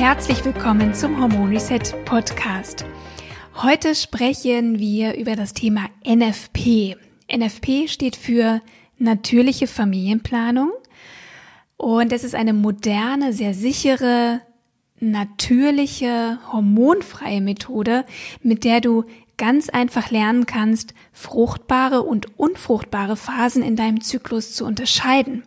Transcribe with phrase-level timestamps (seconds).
[0.00, 2.86] Herzlich willkommen zum Hormon Reset Podcast.
[3.54, 6.96] Heute sprechen wir über das Thema NFP.
[7.30, 8.62] NFP steht für
[8.96, 10.72] natürliche Familienplanung
[11.76, 14.40] und es ist eine moderne, sehr sichere,
[15.00, 18.06] natürliche, hormonfreie Methode,
[18.42, 19.04] mit der du
[19.36, 25.44] ganz einfach lernen kannst, fruchtbare und unfruchtbare Phasen in deinem Zyklus zu unterscheiden.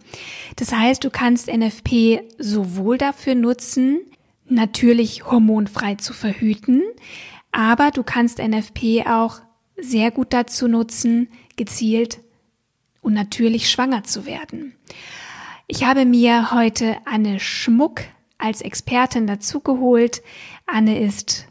[0.58, 4.00] Das heißt, du kannst NFP sowohl dafür nutzen,
[4.54, 6.82] natürlich hormonfrei zu verhüten,
[7.52, 9.42] aber du kannst NFP auch
[9.78, 12.20] sehr gut dazu nutzen, gezielt
[13.02, 14.76] und natürlich schwanger zu werden.
[15.68, 18.02] Ich habe mir heute Anne Schmuck
[18.38, 20.22] als Expertin dazugeholt.
[20.66, 21.48] Anne ist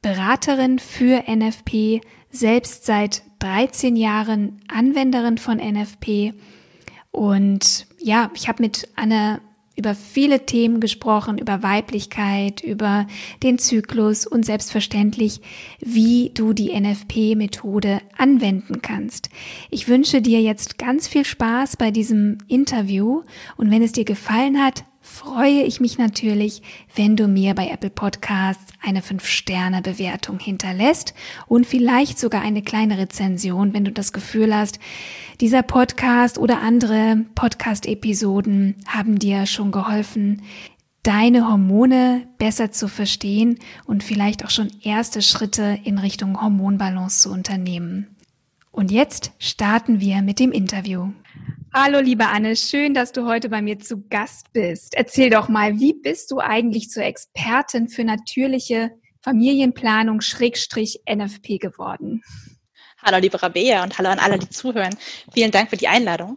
[0.00, 2.00] Beraterin für NFP,
[2.30, 6.34] selbst seit 13 Jahren Anwenderin von NFP.
[7.12, 9.40] Und ja, ich habe mit Anne
[9.82, 13.08] über viele Themen gesprochen, über Weiblichkeit, über
[13.42, 15.40] den Zyklus und selbstverständlich,
[15.80, 19.28] wie du die NFP-Methode anwenden kannst.
[19.70, 23.22] Ich wünsche dir jetzt ganz viel Spaß bei diesem Interview
[23.56, 26.62] und wenn es dir gefallen hat, freue ich mich natürlich,
[26.94, 31.12] wenn du mir bei Apple Podcasts eine 5-Sterne-Bewertung hinterlässt
[31.46, 34.78] und vielleicht sogar eine kleine Rezension, wenn du das Gefühl hast,
[35.40, 40.42] dieser Podcast oder andere Podcast-Episoden haben dir schon geholfen,
[41.02, 47.32] deine Hormone besser zu verstehen und vielleicht auch schon erste Schritte in Richtung Hormonbalance zu
[47.32, 48.16] unternehmen.
[48.70, 51.10] Und jetzt starten wir mit dem Interview.
[51.74, 54.94] Hallo, liebe Anne, schön, dass du heute bei mir zu Gast bist.
[54.94, 58.90] Erzähl doch mal, wie bist du eigentlich zur Expertin für natürliche
[59.22, 62.22] Familienplanung Schrägstrich NFP geworden?
[63.00, 64.94] Hallo, liebe Rabea und hallo an alle, die zuhören.
[65.32, 66.36] Vielen Dank für die Einladung.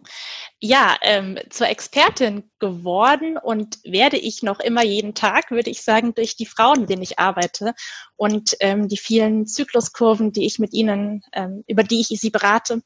[0.61, 6.15] Ja, ähm, zur Expertin geworden und werde ich noch immer jeden Tag, würde ich sagen,
[6.15, 7.73] durch die Frauen, mit denen ich arbeite
[8.15, 12.81] und ähm, die vielen Zykluskurven, die ich mit ihnen, ähm, über die ich sie berate.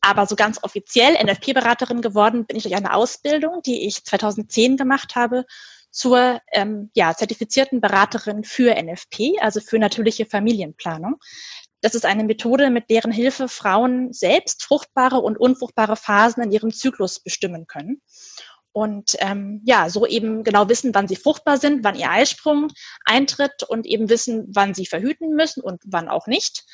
[0.00, 5.14] Aber so ganz offiziell NFP-Beraterin geworden bin ich durch eine Ausbildung, die ich 2010 gemacht
[5.14, 5.44] habe
[5.90, 11.16] zur ähm, ja, zertifizierten Beraterin für NFP, also für natürliche Familienplanung.
[11.82, 16.72] Das ist eine Methode, mit deren Hilfe Frauen selbst fruchtbare und unfruchtbare Phasen in ihrem
[16.72, 18.00] Zyklus bestimmen können.
[18.72, 22.68] Und ähm, ja, so eben genau wissen, wann sie fruchtbar sind, wann ihr Eisprung
[23.04, 26.64] eintritt und eben wissen, wann sie verhüten müssen und wann auch nicht.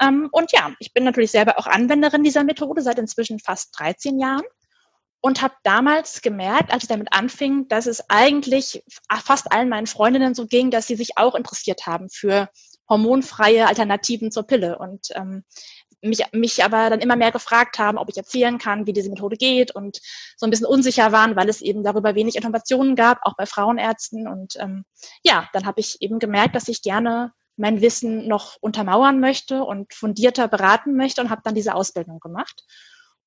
[0.00, 4.18] Ähm, und ja, ich bin natürlich selber auch Anwenderin dieser Methode seit inzwischen fast 13
[4.18, 4.42] Jahren
[5.20, 10.34] und habe damals gemerkt, als ich damit anfing, dass es eigentlich fast allen meinen Freundinnen
[10.34, 12.48] so ging, dass sie sich auch interessiert haben für
[12.88, 15.44] hormonfreie Alternativen zur Pille und ähm,
[16.02, 19.36] mich, mich aber dann immer mehr gefragt haben, ob ich erzählen kann, wie diese Methode
[19.36, 20.00] geht und
[20.36, 24.26] so ein bisschen unsicher waren, weil es eben darüber wenig Informationen gab, auch bei Frauenärzten.
[24.26, 24.84] Und ähm,
[25.22, 29.92] ja, dann habe ich eben gemerkt, dass ich gerne mein Wissen noch untermauern möchte und
[29.94, 32.64] fundierter beraten möchte und habe dann diese Ausbildung gemacht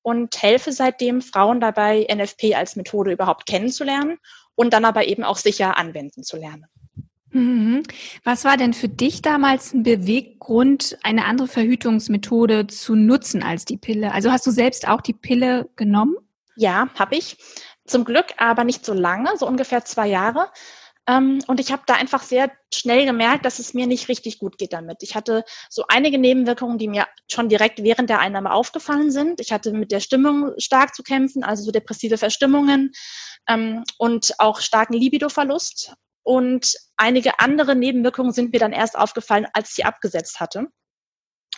[0.02, 4.18] und helfe seitdem Frauen dabei, NFP als Methode überhaupt kennenzulernen
[4.54, 6.66] und dann aber eben auch sicher anwenden zu lernen.
[7.30, 7.82] Mhm.
[8.24, 13.76] Was war denn für dich damals ein Beweggrund, eine andere Verhütungsmethode zu nutzen als die
[13.76, 14.12] Pille?
[14.12, 16.16] Also hast du selbst auch die Pille genommen?
[16.56, 17.36] Ja, habe ich.
[17.84, 20.50] Zum Glück aber nicht so lange, so ungefähr zwei Jahre.
[21.08, 24.58] Ähm, und ich habe da einfach sehr schnell gemerkt, dass es mir nicht richtig gut
[24.58, 25.02] geht damit.
[25.02, 29.40] Ich hatte so einige Nebenwirkungen, die mir schon direkt während der Einnahme aufgefallen sind.
[29.40, 32.92] Ich hatte mit der Stimmung stark zu kämpfen, also so depressive Verstimmungen
[33.48, 35.94] ähm, und auch starken Libidoverlust.
[36.22, 40.66] Und einige andere Nebenwirkungen sind mir dann erst aufgefallen, als ich sie abgesetzt hatte.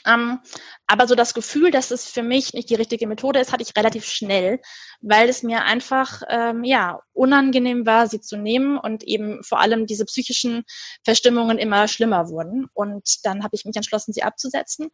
[0.06, 0.41] Ähm,
[0.87, 3.77] aber so das Gefühl, dass es für mich nicht die richtige Methode ist, hatte ich
[3.77, 4.61] relativ schnell,
[5.00, 9.87] weil es mir einfach ähm, ja unangenehm war, sie zu nehmen und eben vor allem
[9.87, 10.65] diese psychischen
[11.05, 12.67] Verstimmungen immer schlimmer wurden.
[12.75, 14.89] Und dann habe ich mich entschlossen, sie abzusetzen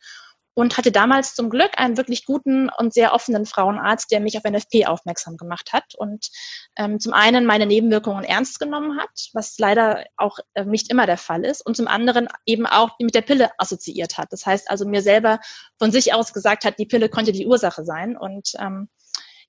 [0.54, 4.44] und hatte damals zum Glück einen wirklich guten und sehr offenen Frauenarzt, der mich auf
[4.44, 6.30] NFP aufmerksam gemacht hat und
[6.76, 11.18] ähm, zum einen meine Nebenwirkungen ernst genommen hat, was leider auch äh, nicht immer der
[11.18, 14.32] Fall ist, und zum anderen eben auch mit der Pille assoziiert hat.
[14.32, 15.40] Das heißt also mir selber
[15.78, 18.88] von sich aus gesagt hat, die Pille konnte die Ursache sein und ähm,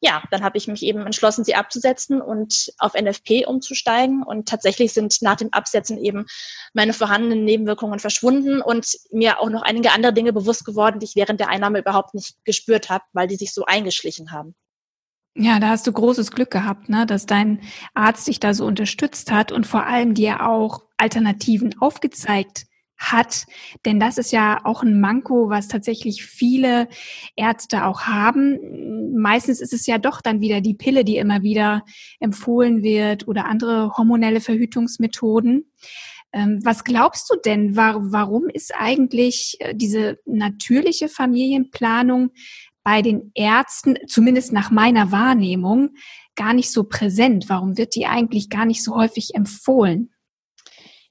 [0.01, 4.23] ja, dann habe ich mich eben entschlossen, sie abzusetzen und auf NFP umzusteigen.
[4.23, 6.25] Und tatsächlich sind nach dem Absetzen eben
[6.73, 11.15] meine vorhandenen Nebenwirkungen verschwunden und mir auch noch einige andere Dinge bewusst geworden, die ich
[11.15, 14.55] während der Einnahme überhaupt nicht gespürt habe, weil die sich so eingeschlichen haben.
[15.37, 17.61] Ja, da hast du großes Glück gehabt, ne, dass dein
[17.93, 23.45] Arzt dich da so unterstützt hat und vor allem dir auch Alternativen aufgezeigt hat.
[23.85, 26.87] Denn das ist ja auch ein Manko, was tatsächlich viele
[27.35, 29.13] Ärzte auch haben.
[29.17, 31.83] Meistens ist es ja doch dann wieder die Pille, die immer wieder
[32.19, 35.71] empfohlen wird oder andere hormonelle Verhütungsmethoden.
[36.35, 42.31] Ähm, was glaubst du denn, warum ist eigentlich äh, diese natürliche Familienplanung
[42.83, 45.91] bei den Ärzten, zumindest nach meiner Wahrnehmung,
[46.35, 47.45] gar nicht so präsent?
[47.47, 50.13] Warum wird die eigentlich gar nicht so häufig empfohlen?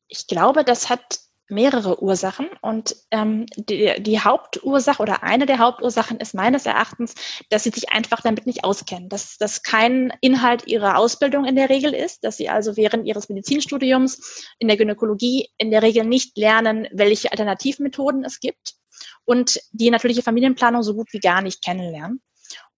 [0.08, 1.20] Ich glaube, das hat
[1.54, 2.48] mehrere Ursachen.
[2.60, 7.14] Und ähm, die, die Hauptursache oder eine der Hauptursachen ist meines Erachtens,
[7.48, 11.70] dass sie sich einfach damit nicht auskennen, dass das kein Inhalt ihrer Ausbildung in der
[11.70, 16.36] Regel ist, dass sie also während ihres Medizinstudiums in der Gynäkologie in der Regel nicht
[16.36, 18.74] lernen, welche Alternativmethoden es gibt
[19.24, 22.20] und die natürliche Familienplanung so gut wie gar nicht kennenlernen.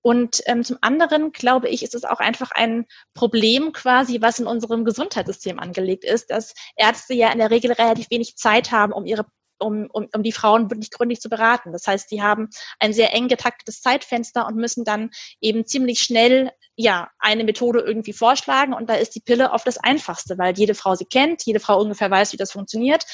[0.07, 4.47] Und ähm, zum anderen glaube ich, ist es auch einfach ein Problem quasi, was in
[4.47, 9.05] unserem Gesundheitssystem angelegt ist, dass Ärzte ja in der Regel relativ wenig Zeit haben, um
[9.05, 9.27] ihre
[9.59, 11.73] um, um, um die Frauen wirklich gründlich zu beraten.
[11.73, 12.49] Das heißt, die haben
[12.79, 15.11] ein sehr eng getaktetes Zeitfenster und müssen dann
[15.41, 19.79] eben ziemlich schnell ja eine Methode irgendwie vorschlagen und da ist die Pille oft das
[19.79, 23.07] einfachste, weil jede Frau sie kennt, jede Frau ungefähr weiß, wie das funktioniert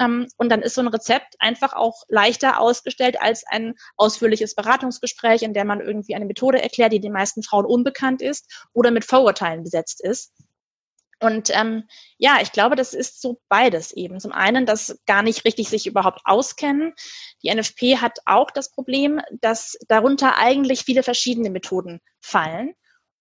[0.00, 5.42] ähm, und dann ist so ein Rezept einfach auch leichter ausgestellt als ein ausführliches Beratungsgespräch,
[5.42, 9.04] in der man irgendwie eine Methode erklärt, die den meisten Frauen unbekannt ist oder mit
[9.04, 10.32] Vorurteilen besetzt ist.
[11.18, 11.84] Und ähm,
[12.18, 14.20] ja, ich glaube, das ist so beides eben.
[14.20, 16.92] Zum einen, dass gar nicht richtig sich überhaupt auskennen.
[17.42, 22.74] Die NFP hat auch das Problem, dass darunter eigentlich viele verschiedene Methoden fallen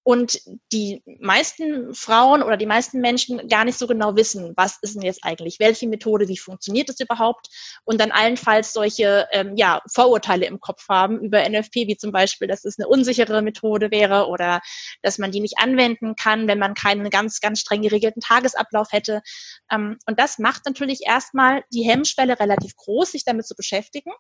[0.06, 0.40] und
[0.72, 5.02] die meisten Frauen oder die meisten Menschen gar nicht so genau wissen, was ist denn
[5.02, 7.48] jetzt eigentlich, welche Methode, wie funktioniert das überhaupt
[7.86, 12.48] und dann allenfalls solche ähm, ja, Vorurteile im Kopf haben über NFP, wie zum Beispiel,
[12.48, 14.62] dass es eine unsichere Methode wäre oder
[15.02, 19.24] dass man die nicht anwenden kann, wenn man keinen ganz, ganz streng geregelten Tagesablauf hätte.
[19.72, 24.12] Ähm, und das macht natürlich erstmal die Hemmschwelle relativ groß, sich damit zu beschäftigen,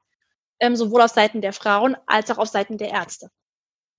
[0.59, 3.29] ähm, sowohl auf Seiten der Frauen als auch auf Seiten der Ärzte.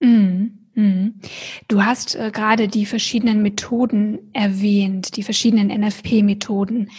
[0.00, 0.66] Mhm.
[0.76, 1.20] Mhm.
[1.69, 6.90] Du hast äh, gerade die verschiedenen Methoden erwähnt, die verschiedenen NFP-Methoden.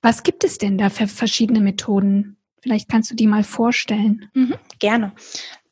[0.00, 2.38] Was gibt es denn da für verschiedene Methoden?
[2.62, 4.30] Vielleicht kannst du die mal vorstellen.
[4.32, 5.12] Mhm, gerne.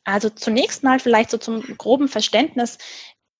[0.03, 2.77] Also zunächst mal vielleicht so zum groben Verständnis.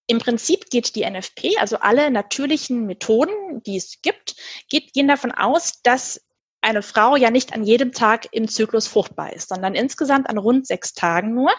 [0.07, 4.36] Im Prinzip geht die NFP, also alle natürlichen Methoden, die es gibt,
[4.69, 6.26] geht, gehen davon aus, dass
[6.62, 10.68] eine Frau ja nicht an jedem Tag im Zyklus fruchtbar ist, sondern insgesamt an rund
[10.68, 11.51] sechs Tagen nur,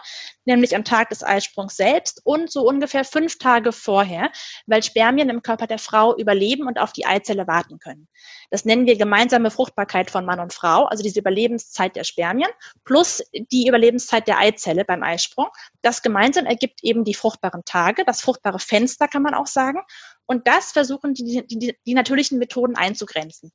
[0.45, 4.31] nämlich am Tag des Eisprungs selbst und so ungefähr fünf Tage vorher,
[4.67, 8.09] weil Spermien im Körper der Frau überleben und auf die Eizelle warten können.
[8.51, 12.51] Das nennen wir gemeinsame Fruchtbarkeit von Mann und Frau, also diese Überlebenszeit der Spermien
[12.85, 15.49] plus die Überlebenszeit der Eizelle beim Eisprung.
[15.83, 19.81] Das gemeinsam ergibt eben die fruchtbaren Tage, das fruchtbare Fenster kann man auch sagen.
[20.29, 23.51] Und das versuchen die, die, die natürlichen Methoden einzugrenzen.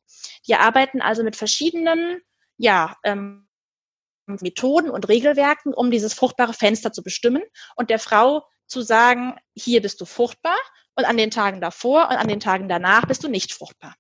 [0.48, 2.20] Die arbeiten also mit verschiedenen,
[2.58, 3.48] ja, ähm,
[4.26, 7.44] Methoden und Regelwerken, um dieses fruchtbare Fenster zu bestimmen
[7.76, 10.58] und der Frau zu sagen, hier bist du fruchtbar
[10.96, 13.96] und an den Tagen davor und an den Tagen danach bist du nicht fruchtbar.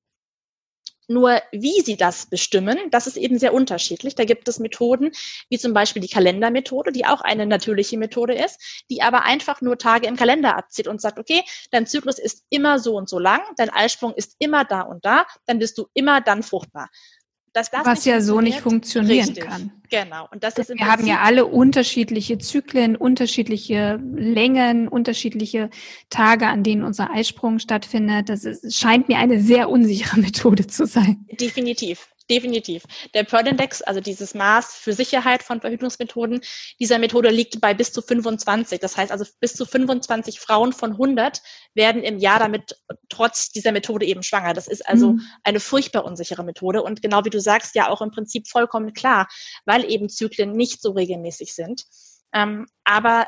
[1.07, 4.15] Nur wie sie das bestimmen, das ist eben sehr unterschiedlich.
[4.15, 5.11] Da gibt es Methoden,
[5.49, 9.77] wie zum Beispiel die Kalendermethode, die auch eine natürliche Methode ist, die aber einfach nur
[9.77, 13.41] Tage im Kalender abzieht und sagt, okay, dein Zyklus ist immer so und so lang,
[13.57, 16.89] dein Eisprung ist immer da und da, dann bist du immer dann fruchtbar
[17.53, 19.45] dass das was ja so nicht funktionieren richtig.
[19.45, 19.71] kann.
[19.89, 20.27] Genau.
[20.31, 25.69] Und das ist Wir haben ja alle unterschiedliche Zyklen, unterschiedliche Längen, unterschiedliche
[26.09, 28.29] Tage, an denen unser Eisprung stattfindet.
[28.29, 31.25] Das ist, scheint mir eine sehr unsichere Methode zu sein.
[31.39, 32.07] Definitiv.
[32.29, 32.83] Definitiv.
[33.13, 36.39] Der Pearl-Index, also dieses Maß für Sicherheit von Verhütungsmethoden,
[36.79, 38.79] dieser Methode liegt bei bis zu 25.
[38.79, 41.41] Das heißt also, bis zu 25 Frauen von 100
[41.73, 42.77] werden im Jahr damit
[43.09, 44.53] trotz dieser Methode eben schwanger.
[44.53, 45.21] Das ist also mhm.
[45.43, 49.27] eine furchtbar unsichere Methode und genau wie du sagst, ja auch im Prinzip vollkommen klar,
[49.65, 51.83] weil eben Zyklen nicht so regelmäßig sind.
[52.33, 53.27] Ähm, aber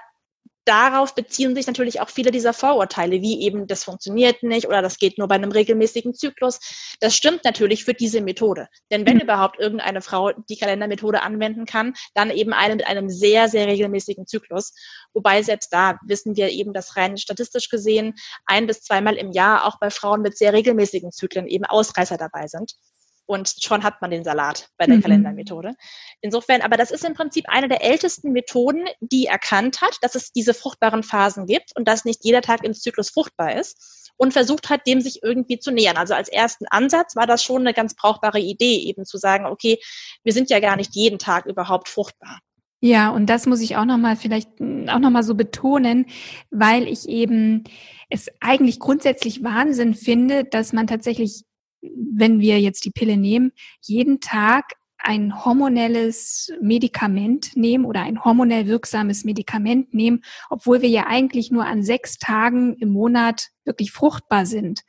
[0.65, 4.98] darauf beziehen sich natürlich auch viele dieser Vorurteile, wie eben das funktioniert nicht oder das
[4.98, 6.60] geht nur bei einem regelmäßigen Zyklus.
[7.00, 8.67] Das stimmt natürlich für diese Methode.
[8.91, 9.24] Denn wenn mhm.
[9.24, 14.27] überhaupt irgendeine Frau die Kalendermethode anwenden kann, dann eben eine mit einem sehr, sehr regelmäßigen
[14.27, 14.74] Zyklus.
[15.13, 19.65] Wobei selbst da wissen wir eben, dass rein statistisch gesehen ein bis zweimal im Jahr
[19.65, 22.74] auch bei Frauen mit sehr regelmäßigen Zyklen eben Ausreißer dabei sind.
[23.25, 25.01] Und schon hat man den Salat bei der mhm.
[25.01, 25.74] Kalendermethode.
[26.22, 30.32] Insofern, aber das ist im Prinzip eine der ältesten Methoden, die erkannt hat, dass es
[30.32, 34.70] diese fruchtbaren Phasen gibt und dass nicht jeder Tag im Zyklus fruchtbar ist und versucht
[34.70, 35.98] hat, dem sich irgendwie zu nähern.
[35.98, 39.79] Also als ersten Ansatz war das schon eine ganz brauchbare Idee, eben zu sagen, okay,
[40.24, 42.39] wir sind ja gar nicht jeden Tag überhaupt fruchtbar.
[42.82, 46.05] Ja, und das muss ich auch nochmal vielleicht auch nochmal so betonen,
[46.51, 47.63] weil ich eben
[48.10, 51.46] es eigentlich grundsätzlich Wahnsinn finde, dass man tatsächlich
[51.96, 53.51] wenn wir jetzt die Pille nehmen,
[53.82, 61.06] jeden Tag ein hormonelles Medikament nehmen oder ein hormonell wirksames Medikament nehmen, obwohl wir ja
[61.08, 64.82] eigentlich nur an sechs Tagen im Monat wirklich fruchtbar sind.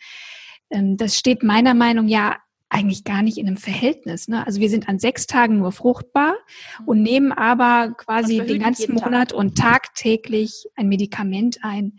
[0.71, 2.37] Ähm, das steht meiner Meinung ja
[2.69, 4.26] eigentlich gar nicht in einem Verhältnis.
[4.26, 4.45] Ne?
[4.47, 6.35] Also wir sind an sechs Tagen nur fruchtbar
[6.85, 11.99] und nehmen aber quasi den ganzen Monat und tagtäglich ein Medikament ein.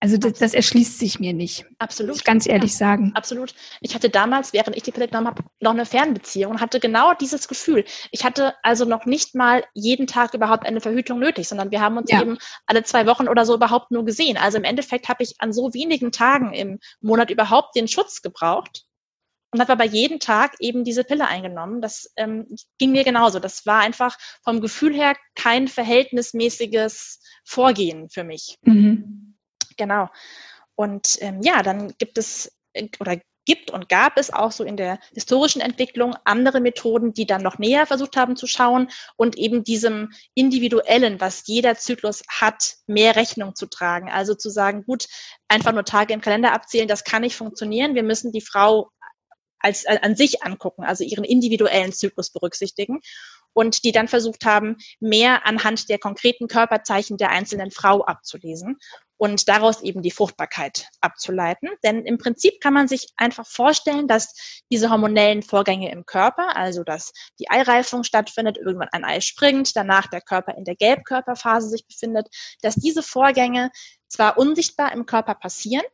[0.00, 1.66] Also das, das, erschließt sich mir nicht.
[1.78, 2.10] Absolut.
[2.10, 3.12] Muss ich ganz ehrlich ja, sagen.
[3.14, 3.52] Absolut.
[3.80, 7.14] Ich hatte damals, während ich die Pille genommen habe, noch eine Fernbeziehung und hatte genau
[7.14, 7.84] dieses Gefühl.
[8.12, 11.96] Ich hatte also noch nicht mal jeden Tag überhaupt eine Verhütung nötig, sondern wir haben
[11.96, 12.22] uns ja.
[12.22, 14.36] eben alle zwei Wochen oder so überhaupt nur gesehen.
[14.36, 18.84] Also im Endeffekt habe ich an so wenigen Tagen im Monat überhaupt den Schutz gebraucht
[19.50, 21.80] und habe aber jeden Tag eben diese Pille eingenommen.
[21.80, 22.46] Das ähm,
[22.78, 23.40] ging mir genauso.
[23.40, 28.58] Das war einfach vom Gefühl her kein verhältnismäßiges Vorgehen für mich.
[28.62, 29.27] Mhm.
[29.78, 30.08] Genau.
[30.74, 34.76] Und ähm, ja, dann gibt es äh, oder gibt und gab es auch so in
[34.76, 39.64] der historischen Entwicklung andere Methoden, die dann noch näher versucht haben zu schauen und eben
[39.64, 44.10] diesem individuellen, was jeder Zyklus hat, mehr Rechnung zu tragen.
[44.10, 45.06] Also zu sagen, gut,
[45.48, 47.94] einfach nur Tage im Kalender abzählen, das kann nicht funktionieren.
[47.94, 48.90] Wir müssen die Frau
[49.60, 53.00] als, an sich angucken, also ihren individuellen Zyklus berücksichtigen
[53.52, 58.78] und die dann versucht haben, mehr anhand der konkreten Körperzeichen der einzelnen Frau abzulesen
[59.18, 61.68] und daraus eben die Fruchtbarkeit abzuleiten.
[61.84, 66.84] Denn im Prinzip kann man sich einfach vorstellen, dass diese hormonellen Vorgänge im Körper, also
[66.84, 71.86] dass die Eireifung stattfindet, irgendwann ein Ei springt, danach der Körper in der Gelbkörperphase sich
[71.86, 72.28] befindet,
[72.62, 73.70] dass diese Vorgänge
[74.08, 75.84] zwar unsichtbar im Körper passieren,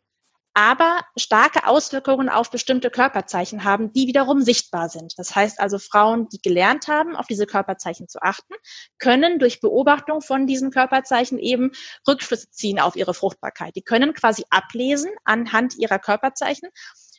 [0.55, 5.19] aber starke Auswirkungen auf bestimmte Körperzeichen haben, die wiederum sichtbar sind.
[5.19, 8.55] Das heißt also, Frauen, die gelernt haben, auf diese Körperzeichen zu achten,
[8.99, 11.73] können durch Beobachtung von diesen Körperzeichen eben
[12.07, 13.75] Rückschlüsse ziehen auf ihre Fruchtbarkeit.
[13.75, 16.69] Die können quasi ablesen anhand ihrer Körperzeichen,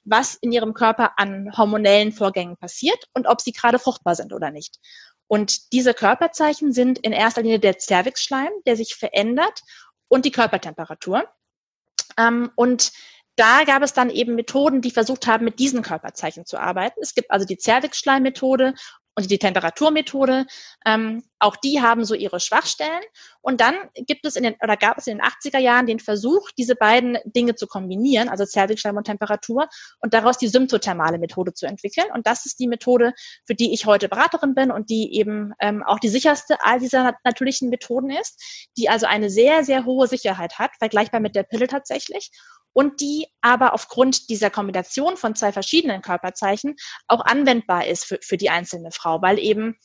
[0.05, 4.49] was in ihrem Körper an hormonellen Vorgängen passiert und ob sie gerade fruchtbar sind oder
[4.49, 4.79] nicht.
[5.27, 9.61] Und diese Körperzeichen sind in erster Linie der Zervixschleim, der sich verändert
[10.07, 11.27] und die Körpertemperatur.
[12.17, 12.91] Ähm, und
[13.35, 16.99] da gab es dann eben Methoden, die versucht haben, mit diesen Körperzeichen zu arbeiten.
[17.01, 18.73] Es gibt also die Zervixschleimmethode
[19.15, 20.45] und die Temperaturmethode.
[20.85, 23.01] Ähm, auch die haben so ihre Schwachstellen.
[23.41, 26.49] Und dann gibt es in den, oder gab es in den 80er Jahren den Versuch,
[26.57, 29.67] diese beiden Dinge zu kombinieren, also Zervixschleim und Temperatur,
[29.99, 32.07] und daraus die symptothermale Methode zu entwickeln.
[32.13, 33.13] Und das ist die Methode,
[33.45, 37.13] für die ich heute Beraterin bin und die eben ähm, auch die sicherste all dieser
[37.23, 41.67] natürlichen Methoden ist, die also eine sehr, sehr hohe Sicherheit hat, vergleichbar mit der Pille
[41.67, 42.31] tatsächlich
[42.75, 46.75] und die aber aufgrund dieser Kombination von zwei verschiedenen Körperzeichen
[47.07, 49.77] auch anwendbar ist für, für die einzelne Frau, weil eben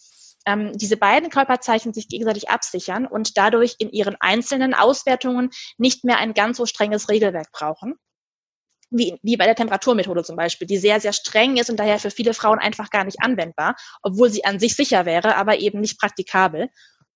[0.45, 6.19] ähm, diese beiden Körperzeichen sich gegenseitig absichern und dadurch in ihren einzelnen Auswertungen nicht mehr
[6.19, 7.95] ein ganz so strenges Regelwerk brauchen.
[8.91, 12.11] Wie, wie bei der Temperaturmethode zum Beispiel, die sehr, sehr streng ist und daher für
[12.11, 16.01] viele Frauen einfach gar nicht anwendbar, obwohl sie an sich sicher wäre, aber eben nicht
[16.01, 16.71] praktikabel.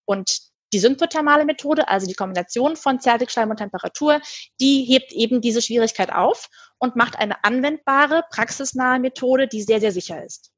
[0.04, 4.21] Und die symptothermale Methode, also die Kombination von Zervixschleim und Temperatur,
[4.61, 9.92] die hebt eben diese Schwierigkeit auf und macht eine anwendbare, praxisnahe Methode, die sehr, sehr
[9.92, 10.50] sicher ist.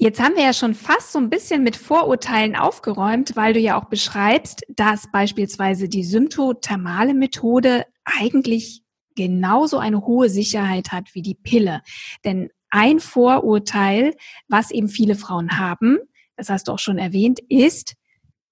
[0.00, 3.76] Jetzt haben wir ja schon fast so ein bisschen mit Vorurteilen aufgeräumt, weil du ja
[3.76, 8.84] auch beschreibst, dass beispielsweise die symptothermale Methode eigentlich
[9.16, 11.82] genauso eine hohe Sicherheit hat wie die Pille.
[12.24, 14.14] Denn ein Vorurteil,
[14.46, 15.98] was eben viele Frauen haben,
[16.36, 17.94] das hast du auch schon erwähnt, ist,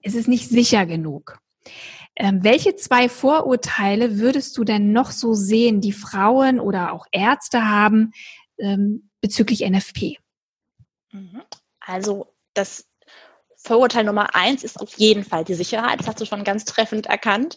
[0.06, 1.40] es ist nicht sicher genug.
[2.14, 7.68] Ähm, welche zwei Vorurteile würdest du denn noch so sehen, die Frauen oder auch Ärzte
[7.68, 8.12] haben
[8.58, 10.18] ähm, bezüglich NFP?
[11.10, 11.42] Mhm.
[11.80, 12.88] Also das
[13.66, 15.98] Vorurteil Nummer eins ist auf jeden Fall die Sicherheit.
[15.98, 17.56] Das hast du schon ganz treffend erkannt.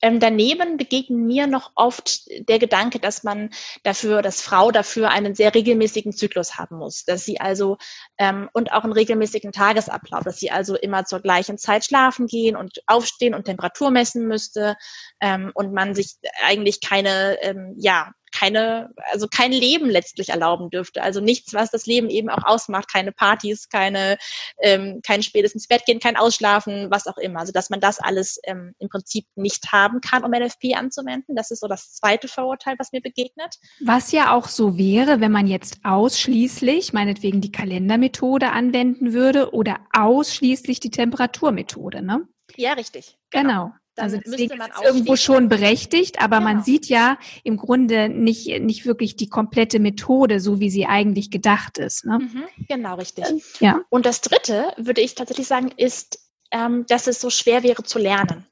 [0.00, 3.50] Ähm, daneben begegnet mir noch oft der Gedanke, dass man
[3.82, 7.78] dafür, dass Frau dafür einen sehr regelmäßigen Zyklus haben muss, dass sie also
[8.18, 12.54] ähm, und auch einen regelmäßigen Tagesablauf, dass sie also immer zur gleichen Zeit schlafen gehen
[12.54, 14.76] und aufstehen und Temperatur messen müsste
[15.20, 16.14] ähm, und man sich
[16.46, 21.02] eigentlich keine ähm, ja keine, also kein Leben letztlich erlauben dürfte.
[21.02, 24.18] Also nichts, was das Leben eben auch ausmacht, keine Partys, keine,
[24.62, 27.40] ähm, kein spätes ins Bett gehen, kein Ausschlafen, was auch immer.
[27.40, 31.34] Also dass man das alles ähm, im Prinzip nicht haben kann, um NFP anzuwenden.
[31.34, 33.56] Das ist so das zweite Vorurteil, was mir begegnet.
[33.80, 39.80] Was ja auch so wäre, wenn man jetzt ausschließlich, meinetwegen die Kalendermethode anwenden würde oder
[39.92, 42.26] ausschließlich die Temperaturmethode, ne?
[42.56, 43.18] Ja, richtig.
[43.30, 43.48] Genau.
[43.48, 43.72] genau.
[43.98, 46.52] Also deswegen ist irgendwo schon berechtigt, aber genau.
[46.52, 51.30] man sieht ja im Grunde nicht, nicht wirklich die komplette Methode, so wie sie eigentlich
[51.30, 52.04] gedacht ist.
[52.04, 52.18] Ne?
[52.18, 53.26] Mhm, genau, richtig.
[53.60, 53.80] Ja.
[53.90, 57.98] Und das Dritte, würde ich tatsächlich sagen, ist, ähm, dass es so schwer wäre zu
[57.98, 58.46] lernen.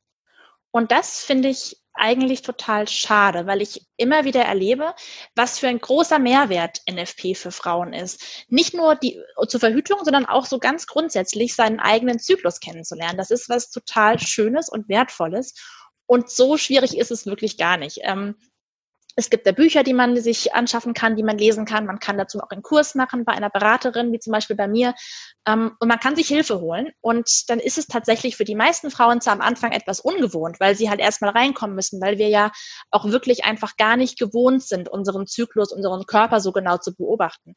[0.70, 4.94] Und das finde ich eigentlich total schade, weil ich immer wieder erlebe,
[5.34, 8.44] was für ein großer Mehrwert NFP für Frauen ist.
[8.48, 13.18] Nicht nur die zur Verhütung, sondern auch so ganz grundsätzlich seinen eigenen Zyklus kennenzulernen.
[13.18, 15.54] Das ist was total Schönes und Wertvolles.
[16.06, 17.98] Und so schwierig ist es wirklich gar nicht.
[18.02, 18.36] Ähm,
[19.16, 21.86] es gibt da Bücher, die man sich anschaffen kann, die man lesen kann.
[21.86, 24.94] Man kann dazu auch einen Kurs machen bei einer Beraterin, wie zum Beispiel bei mir.
[25.48, 26.90] Ähm, und man kann sich Hilfe holen.
[27.00, 30.76] Und dann ist es tatsächlich für die meisten Frauen zwar am Anfang etwas ungewohnt, weil
[30.76, 32.52] sie halt erstmal reinkommen müssen, weil wir ja
[32.90, 37.54] auch wirklich einfach gar nicht gewohnt sind, unseren Zyklus, unseren Körper so genau zu beobachten.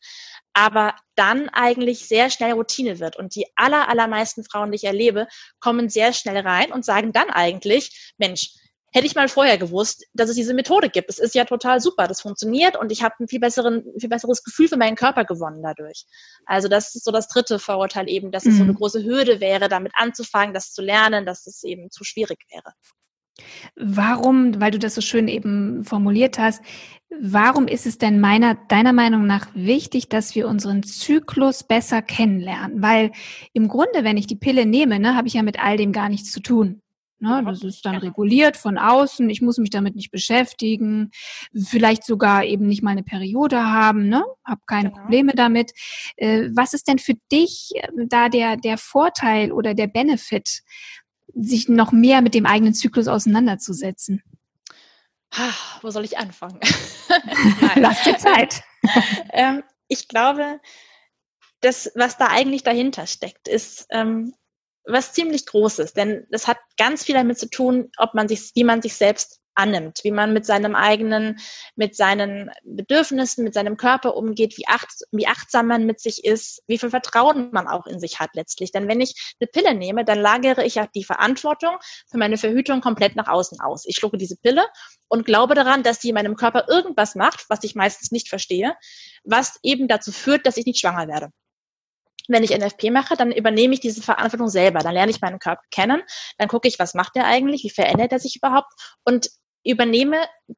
[0.53, 3.17] Aber dann eigentlich sehr schnell Routine wird.
[3.17, 5.27] Und die aller, allermeisten Frauen, die ich erlebe,
[5.59, 8.51] kommen sehr schnell rein und sagen dann eigentlich, Mensch,
[8.91, 11.09] hätte ich mal vorher gewusst, dass es diese Methode gibt.
[11.09, 14.43] Es ist ja total super, das funktioniert und ich habe ein viel, besseren, viel besseres
[14.43, 16.05] Gefühl für meinen Körper gewonnen dadurch.
[16.45, 18.77] Also das ist so das dritte Vorurteil eben, dass es so eine mhm.
[18.77, 22.73] große Hürde wäre, damit anzufangen, das zu lernen, dass es eben zu schwierig wäre.
[23.75, 26.61] Warum, weil du das so schön eben formuliert hast,
[27.09, 32.81] warum ist es denn meiner, deiner Meinung nach wichtig, dass wir unseren Zyklus besser kennenlernen?
[32.81, 33.11] Weil
[33.53, 36.09] im Grunde, wenn ich die Pille nehme, ne, habe ich ja mit all dem gar
[36.09, 36.81] nichts zu tun.
[37.21, 39.29] Ne, das ist dann reguliert von außen.
[39.29, 41.11] Ich muss mich damit nicht beschäftigen.
[41.53, 44.07] Vielleicht sogar eben nicht mal eine Periode haben.
[44.07, 44.23] Ne?
[44.45, 45.01] Hab keine genau.
[45.01, 45.71] Probleme damit.
[46.15, 50.61] Äh, was ist denn für dich äh, da der, der Vorteil oder der Benefit,
[51.35, 54.23] sich noch mehr mit dem eigenen Zyklus auseinanderzusetzen?
[55.81, 56.59] Wo soll ich anfangen?
[57.75, 58.63] Lass dir Zeit.
[59.33, 60.59] ähm, ich glaube,
[61.61, 64.33] das, was da eigentlich dahinter steckt, ist ähm,
[64.85, 68.63] was ziemlich Großes, denn das hat ganz viel damit zu tun, ob man sich, wie
[68.63, 71.39] man sich selbst annimmt, wie man mit seinem eigenen,
[71.75, 76.63] mit seinen Bedürfnissen, mit seinem Körper umgeht, wie, acht, wie achtsam man mit sich ist,
[76.67, 78.71] wie viel Vertrauen man auch in sich hat letztlich.
[78.71, 81.75] Denn wenn ich eine Pille nehme, dann lagere ich ja die Verantwortung
[82.09, 83.85] für meine Verhütung komplett nach außen aus.
[83.85, 84.65] Ich schlucke diese Pille
[85.09, 88.75] und glaube daran, dass die in meinem Körper irgendwas macht, was ich meistens nicht verstehe,
[89.23, 91.31] was eben dazu führt, dass ich nicht schwanger werde
[92.29, 94.79] wenn ich NFP mache, dann übernehme ich diese Verantwortung selber.
[94.79, 96.01] Dann lerne ich meinen Körper kennen,
[96.37, 98.71] dann gucke ich, was macht er eigentlich, wie verändert er sich überhaupt
[99.03, 99.29] und
[99.65, 100.17] übernehme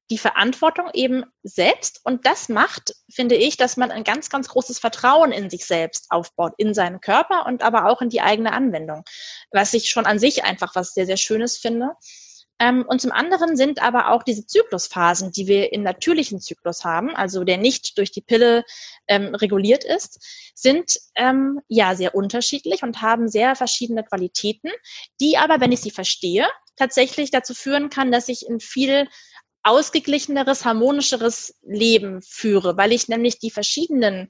[0.10, 2.02] die Verantwortung eben selbst.
[2.04, 6.08] Und das macht, finde ich, dass man ein ganz, ganz großes Vertrauen in sich selbst
[6.10, 9.04] aufbaut, in seinen Körper und aber auch in die eigene Anwendung,
[9.52, 11.90] was ich schon an sich einfach was sehr, sehr Schönes finde.
[12.62, 17.16] Ähm, und zum anderen sind aber auch diese Zyklusphasen, die wir im natürlichen Zyklus haben,
[17.16, 18.64] also der nicht durch die Pille
[19.08, 24.70] ähm, reguliert ist, sind ähm, ja sehr unterschiedlich und haben sehr verschiedene Qualitäten,
[25.20, 29.08] die aber, wenn ich sie verstehe, tatsächlich dazu führen kann, dass ich in viel
[29.64, 34.30] ausgeglicheneres, harmonischeres Leben führe, weil ich nämlich die verschiedenen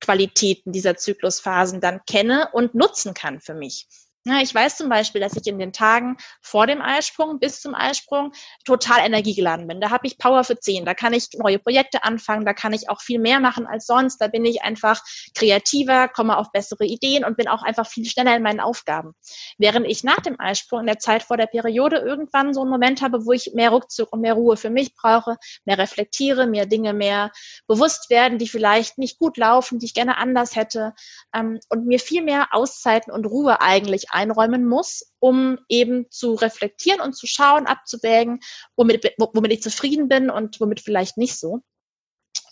[0.00, 3.86] Qualitäten dieser Zyklusphasen dann kenne und nutzen kann für mich.
[4.28, 7.74] Ja, ich weiß zum Beispiel, dass ich in den Tagen vor dem Eisprung bis zum
[7.74, 8.32] Eisprung
[8.66, 9.80] total energiegeladen bin.
[9.80, 10.84] Da habe ich Power für 10.
[10.84, 12.44] Da kann ich neue Projekte anfangen.
[12.44, 14.18] Da kann ich auch viel mehr machen als sonst.
[14.18, 15.00] Da bin ich einfach
[15.34, 19.14] kreativer, komme auf bessere Ideen und bin auch einfach viel schneller in meinen Aufgaben.
[19.56, 23.00] Während ich nach dem Eisprung in der Zeit vor der Periode irgendwann so einen Moment
[23.00, 26.92] habe, wo ich mehr Rückzug und mehr Ruhe für mich brauche, mehr reflektiere, mir Dinge
[26.92, 27.32] mehr
[27.66, 30.92] bewusst werden, die vielleicht nicht gut laufen, die ich gerne anders hätte
[31.34, 37.00] ähm, und mir viel mehr Auszeiten und Ruhe eigentlich einräumen muss, um eben zu reflektieren
[37.00, 38.40] und zu schauen, abzuwägen,
[38.76, 41.60] womit, womit ich zufrieden bin und womit vielleicht nicht so.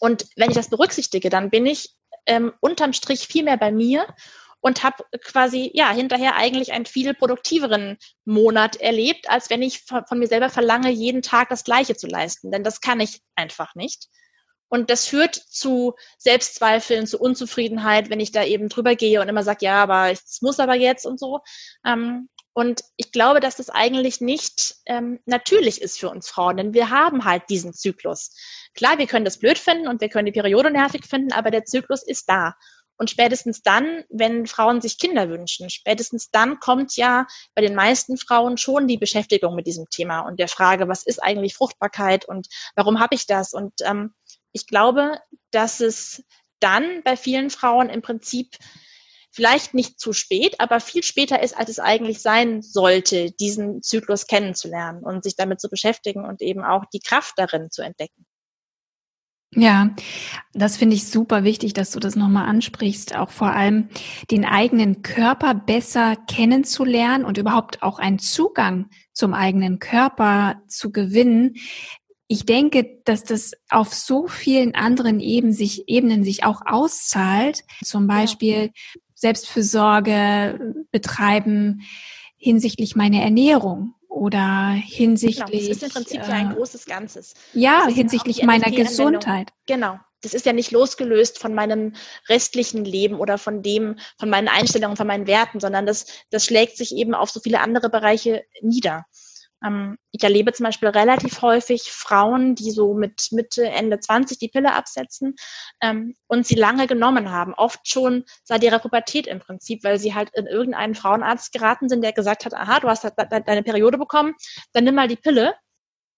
[0.00, 1.94] Und wenn ich das berücksichtige, dann bin ich
[2.26, 4.06] ähm, unterm Strich viel mehr bei mir
[4.60, 10.04] und habe quasi ja hinterher eigentlich einen viel produktiveren Monat erlebt, als wenn ich von,
[10.06, 12.50] von, mir selber verlange, jeden Tag das Gleiche zu leisten.
[12.50, 14.08] Denn das kann ich einfach nicht.
[14.68, 19.42] Und das führt zu Selbstzweifeln, zu Unzufriedenheit, wenn ich da eben drüber gehe und immer
[19.42, 21.40] sage, ja, aber es muss aber jetzt und so.
[21.84, 26.72] Ähm, und ich glaube, dass das eigentlich nicht ähm, natürlich ist für uns Frauen, denn
[26.72, 28.34] wir haben halt diesen Zyklus.
[28.74, 31.66] Klar, wir können das blöd finden und wir können die Periode nervig finden, aber der
[31.66, 32.54] Zyklus ist da.
[32.98, 38.16] Und spätestens dann, wenn Frauen sich Kinder wünschen, spätestens dann kommt ja bei den meisten
[38.16, 42.48] Frauen schon die Beschäftigung mit diesem Thema und der Frage, was ist eigentlich Fruchtbarkeit und
[42.74, 43.52] warum habe ich das?
[43.52, 44.14] Und ähm,
[44.56, 45.18] ich glaube,
[45.50, 46.24] dass es
[46.60, 48.56] dann bei vielen Frauen im Prinzip
[49.30, 54.26] vielleicht nicht zu spät, aber viel später ist, als es eigentlich sein sollte, diesen Zyklus
[54.26, 58.24] kennenzulernen und sich damit zu beschäftigen und eben auch die Kraft darin zu entdecken.
[59.54, 59.94] Ja,
[60.54, 63.90] das finde ich super wichtig, dass du das nochmal ansprichst, auch vor allem
[64.30, 71.56] den eigenen Körper besser kennenzulernen und überhaupt auch einen Zugang zum eigenen Körper zu gewinnen.
[72.28, 77.64] Ich denke, dass das auf so vielen anderen Ebenen sich, Ebenen sich auch auszahlt.
[77.84, 79.00] Zum Beispiel ja.
[79.14, 81.82] Selbstfürsorge betreiben
[82.36, 85.62] hinsichtlich meiner Ernährung oder hinsichtlich.
[85.62, 87.34] Genau, das ist im Prinzip äh, ja ein großes Ganzes.
[87.52, 89.50] Ja, hinsichtlich meiner Gesundheit.
[89.66, 89.98] Genau.
[90.22, 91.92] Das ist ja nicht losgelöst von meinem
[92.28, 96.76] restlichen Leben oder von dem, von meinen Einstellungen, von meinen Werten, sondern das, das schlägt
[96.76, 99.04] sich eben auf so viele andere Bereiche nieder.
[99.64, 104.48] Ähm, ich erlebe zum Beispiel relativ häufig Frauen, die so mit Mitte, Ende 20 die
[104.48, 105.34] Pille absetzen
[105.80, 110.14] ähm, und sie lange genommen haben, oft schon seit ihrer Pubertät im Prinzip, weil sie
[110.14, 114.34] halt in irgendeinen Frauenarzt geraten sind, der gesagt hat, aha, du hast deine Periode bekommen,
[114.72, 115.54] dann nimm mal die Pille,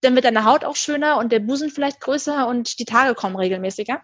[0.01, 3.37] dann wird deine Haut auch schöner und der Busen vielleicht größer und die Tage kommen
[3.37, 4.03] regelmäßiger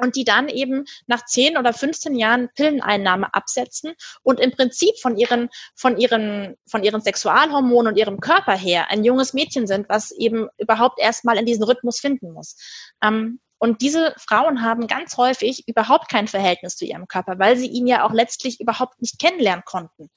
[0.00, 5.16] und die dann eben nach 10 oder 15 Jahren Pilleneinnahme absetzen und im Prinzip von
[5.16, 10.10] ihren, von ihren, von ihren Sexualhormonen und ihrem Körper her ein junges Mädchen sind, was
[10.10, 12.56] eben überhaupt erstmal in diesen Rhythmus finden muss.
[13.02, 17.66] Ähm, und diese Frauen haben ganz häufig überhaupt kein Verhältnis zu ihrem Körper, weil sie
[17.66, 20.08] ihn ja auch letztlich überhaupt nicht kennenlernen konnten.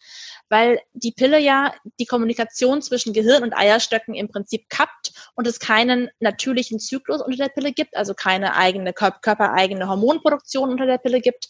[0.47, 5.59] Weil die Pille ja die Kommunikation zwischen Gehirn und Eierstöcken im Prinzip kappt und es
[5.59, 11.19] keinen natürlichen Zyklus unter der Pille gibt, also keine eigene körpereigene Hormonproduktion unter der Pille
[11.19, 11.49] gibt.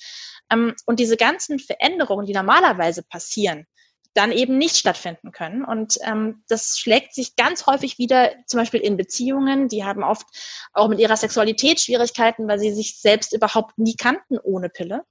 [0.51, 3.67] Ähm, und diese ganzen Veränderungen, die normalerweise passieren,
[4.13, 5.65] dann eben nicht stattfinden können.
[5.65, 10.27] Und ähm, das schlägt sich ganz häufig wieder, zum Beispiel in Beziehungen, die haben oft
[10.71, 15.03] auch mit ihrer Sexualität Schwierigkeiten, weil sie sich selbst überhaupt nie kannten ohne Pille.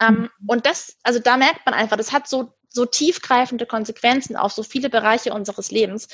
[0.00, 4.52] Ähm, und das, also da merkt man einfach, das hat so, so tiefgreifende Konsequenzen auf
[4.52, 6.08] so viele Bereiche unseres Lebens.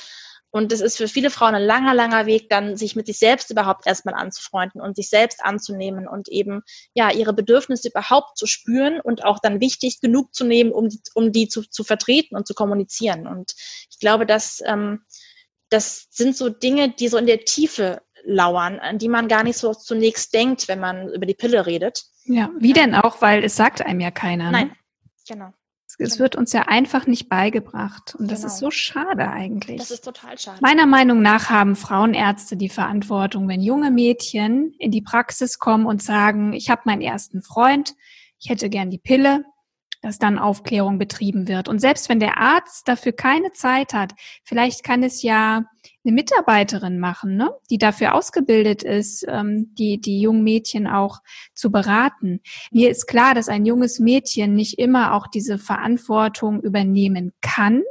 [0.51, 3.51] Und es ist für viele Frauen ein langer, langer Weg, dann sich mit sich selbst
[3.51, 6.61] überhaupt erstmal anzufreunden und sich selbst anzunehmen und eben
[6.93, 11.31] ja ihre Bedürfnisse überhaupt zu spüren und auch dann wichtig genug zu nehmen, um, um
[11.31, 13.27] die zu, zu vertreten und zu kommunizieren.
[13.27, 13.53] Und
[13.91, 15.01] ich glaube, dass ähm,
[15.69, 19.57] das sind so Dinge, die so in der Tiefe lauern, an die man gar nicht
[19.57, 22.05] so zunächst denkt, wenn man über die Pille redet.
[22.25, 24.45] Ja, wie denn auch, weil es sagt einem ja keiner.
[24.45, 24.51] Ne?
[24.51, 24.75] Nein,
[25.27, 25.53] genau.
[25.99, 28.15] Es wird uns ja einfach nicht beigebracht.
[28.17, 28.53] Und das genau.
[28.53, 29.79] ist so schade eigentlich.
[29.79, 30.59] Das ist total schade.
[30.61, 36.01] Meiner Meinung nach haben Frauenärzte die Verantwortung, wenn junge Mädchen in die Praxis kommen und
[36.01, 37.95] sagen, ich habe meinen ersten Freund,
[38.39, 39.43] ich hätte gern die Pille,
[40.01, 41.67] dass dann Aufklärung betrieben wird.
[41.67, 45.65] Und selbst wenn der Arzt dafür keine Zeit hat, vielleicht kann es ja
[46.05, 47.51] eine Mitarbeiterin machen, ne?
[47.69, 51.19] die dafür ausgebildet ist, ähm, die, die jungen Mädchen auch
[51.53, 52.39] zu beraten.
[52.71, 57.83] Mir ist klar, dass ein junges Mädchen nicht immer auch diese Verantwortung übernehmen kann,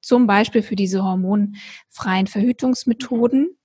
[0.00, 3.56] zum Beispiel für diese hormonfreien Verhütungsmethoden.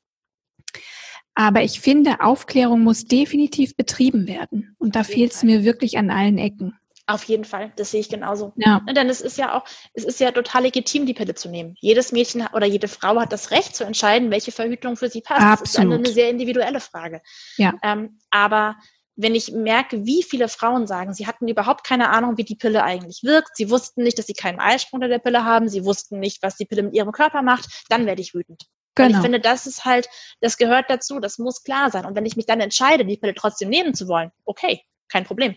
[1.36, 4.76] Aber ich finde, Aufklärung muss definitiv betrieben werden.
[4.80, 6.74] Und da fehlt es mir wirklich an allen Ecken.
[7.10, 8.54] Auf jeden Fall, das sehe ich genauso.
[8.56, 8.82] Ja.
[8.86, 11.74] Ne, denn es ist ja auch, es ist ja total legitim, die Pille zu nehmen.
[11.82, 15.42] Jedes Mädchen oder jede Frau hat das Recht zu entscheiden, welche Verhütung für sie passt.
[15.42, 15.64] Absolut.
[15.64, 17.22] Das ist eine, eine sehr individuelle Frage.
[17.58, 17.74] Ja.
[17.82, 18.76] Ähm, aber
[19.16, 22.84] wenn ich merke, wie viele Frauen sagen, sie hatten überhaupt keine Ahnung, wie die Pille
[22.84, 26.20] eigentlich wirkt, sie wussten nicht, dass sie keinen Eisprung unter der Pille haben, sie wussten
[26.20, 28.66] nicht, was die Pille mit ihrem Körper macht, dann werde ich wütend.
[28.94, 29.18] Genau.
[29.18, 30.10] ich finde, das ist halt,
[30.42, 32.06] das gehört dazu, das muss klar sein.
[32.06, 35.56] Und wenn ich mich dann entscheide, die Pille trotzdem nehmen zu wollen, okay, kein Problem.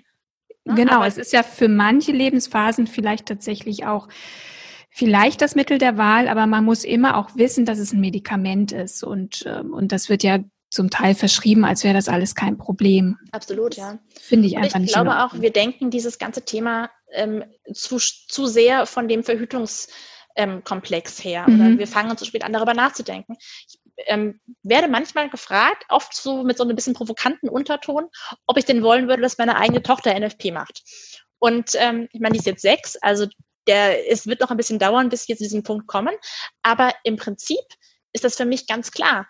[0.64, 0.74] Ne?
[0.74, 4.08] Genau, Aber es ist ja für manche Lebensphasen vielleicht tatsächlich auch
[4.90, 8.72] vielleicht das Mittel der Wahl, aber man muss immer auch wissen, dass es ein Medikament
[8.72, 10.38] ist und, ähm, und das wird ja
[10.72, 13.18] zum Teil verschrieben, als wäre das alles kein Problem.
[13.30, 13.98] Absolut, ja.
[14.18, 14.90] Finde ich einfach ich nicht.
[14.90, 21.18] Ich glaube auch, wir denken dieses ganze Thema ähm, zu, zu sehr von dem Verhütungskomplex
[21.18, 21.44] ähm, her.
[21.46, 21.54] Mhm.
[21.54, 23.36] Oder wir fangen zu spät an, darüber nachzudenken.
[23.68, 28.08] Ich ähm, werde manchmal gefragt, oft so mit so einem bisschen provokanten Unterton,
[28.46, 30.82] ob ich denn wollen würde, dass meine eigene Tochter NFP macht.
[31.38, 33.26] Und ähm, ich meine, die ist jetzt sechs, also
[33.66, 36.14] der, es wird noch ein bisschen dauern, bis wir zu diesem Punkt kommen.
[36.62, 37.64] Aber im Prinzip
[38.12, 39.26] ist das für mich ganz klar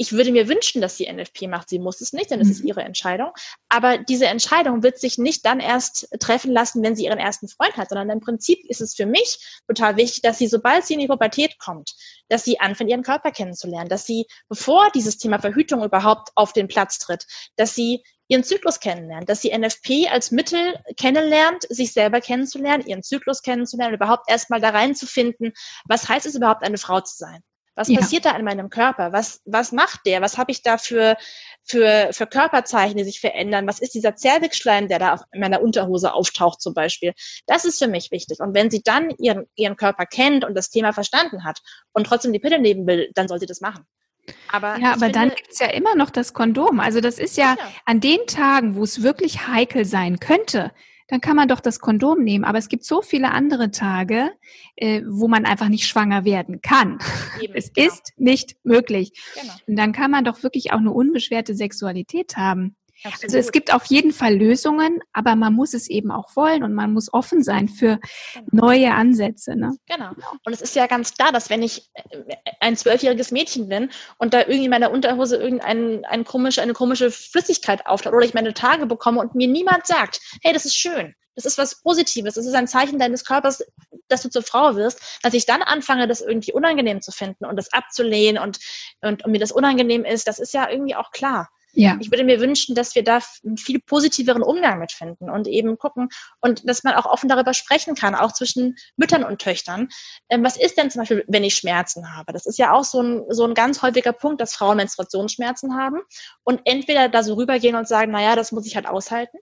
[0.00, 1.68] ich würde mir wünschen, dass sie NFP macht.
[1.68, 2.68] Sie muss es nicht, denn es ist mhm.
[2.68, 3.32] ihre Entscheidung.
[3.68, 7.76] Aber diese Entscheidung wird sich nicht dann erst treffen lassen, wenn sie ihren ersten Freund
[7.76, 11.00] hat, sondern im Prinzip ist es für mich total wichtig, dass sie, sobald sie in
[11.00, 11.94] die Pubertät kommt,
[12.28, 16.68] dass sie anfängt, ihren Körper kennenzulernen, dass sie, bevor dieses Thema Verhütung überhaupt auf den
[16.68, 22.20] Platz tritt, dass sie ihren Zyklus kennenlernt, dass sie NFP als Mittel kennenlernt, sich selber
[22.20, 25.54] kennenzulernen, ihren Zyklus kennenzulernen, überhaupt erstmal da reinzufinden,
[25.86, 27.42] was heißt es überhaupt, eine Frau zu sein?
[27.78, 28.00] Was ja.
[28.00, 29.12] passiert da in meinem Körper?
[29.12, 30.20] Was, was macht der?
[30.20, 31.16] Was habe ich da für,
[31.62, 33.68] für, für Körperzeichen, die sich verändern?
[33.68, 37.14] Was ist dieser Zervixschleim, der da auf meiner Unterhose auftaucht zum Beispiel?
[37.46, 38.40] Das ist für mich wichtig.
[38.40, 41.60] Und wenn sie dann ihren, ihren Körper kennt und das Thema verstanden hat
[41.92, 43.84] und trotzdem die Pille nehmen will, dann soll sie das machen.
[44.50, 46.80] Aber ja, aber finde, dann gibt's ja immer noch das Kondom.
[46.80, 50.72] Also das ist ja, ja an den Tagen, wo es wirklich heikel sein könnte,
[51.08, 52.44] dann kann man doch das Kondom nehmen.
[52.44, 54.30] Aber es gibt so viele andere Tage,
[54.76, 56.98] äh, wo man einfach nicht schwanger werden kann.
[57.40, 57.88] Eben, es genau.
[57.88, 59.12] ist nicht möglich.
[59.40, 59.54] Genau.
[59.66, 62.76] Und dann kann man doch wirklich auch eine unbeschwerte Sexualität haben.
[63.04, 63.24] Absolut.
[63.24, 66.74] Also es gibt auf jeden Fall Lösungen, aber man muss es eben auch wollen und
[66.74, 68.00] man muss offen sein für
[68.34, 68.66] genau.
[68.66, 69.54] neue Ansätze.
[69.56, 69.76] Ne?
[69.86, 70.10] Genau.
[70.44, 72.18] Und es ist ja ganz klar, dass wenn ich äh,
[72.60, 77.10] ein zwölfjähriges Mädchen bin und da irgendwie in meiner Unterhose irgendein ein komisch, eine komische
[77.10, 81.14] Flüssigkeit auftaucht oder ich meine Tage bekomme und mir niemand sagt, hey, das ist schön,
[81.36, 83.64] das ist was Positives, das ist ein Zeichen deines Körpers,
[84.08, 87.56] dass du zur Frau wirst, dass ich dann anfange, das irgendwie unangenehm zu finden und
[87.56, 88.58] das abzulehnen und,
[89.02, 91.48] und, und mir das unangenehm ist, das ist ja irgendwie auch klar.
[91.72, 91.96] Ja.
[92.00, 96.08] Ich würde mir wünschen, dass wir da einen viel positiveren Umgang mitfinden und eben gucken
[96.40, 99.88] und dass man auch offen darüber sprechen kann, auch zwischen Müttern und Töchtern.
[100.28, 102.32] Ähm, was ist denn zum Beispiel, wenn ich Schmerzen habe?
[102.32, 106.00] Das ist ja auch so ein, so ein ganz häufiger Punkt, dass Frauen Menstruationsschmerzen haben
[106.42, 109.38] und entweder da so rübergehen und sagen, naja, das muss ich halt aushalten.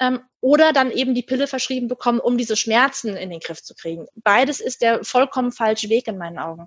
[0.00, 3.74] Ähm, oder dann eben die Pille verschrieben bekommen, um diese Schmerzen in den Griff zu
[3.74, 4.06] kriegen.
[4.14, 6.66] Beides ist der vollkommen falsche Weg in meinen Augen.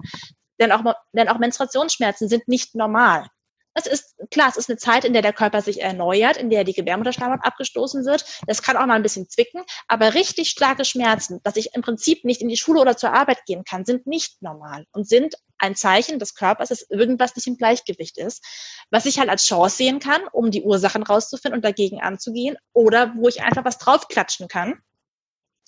[0.59, 3.27] Denn auch, denn auch Menstruationsschmerzen sind nicht normal.
[3.75, 6.63] Es ist klar, es ist eine Zeit, in der der Körper sich erneuert, in der
[6.63, 8.23] die Gebärmutterschleimhaut abgestoßen wird.
[8.45, 12.23] Das kann auch mal ein bisschen zwicken, aber richtig starke Schmerzen, dass ich im Prinzip
[12.23, 15.75] nicht in die Schule oder zur Arbeit gehen kann, sind nicht normal und sind ein
[15.75, 18.43] Zeichen des Körpers, dass irgendwas nicht im Gleichgewicht ist,
[18.91, 23.13] was ich halt als Chance sehen kann, um die Ursachen rauszufinden und dagegen anzugehen oder
[23.17, 24.81] wo ich einfach was draufklatschen kann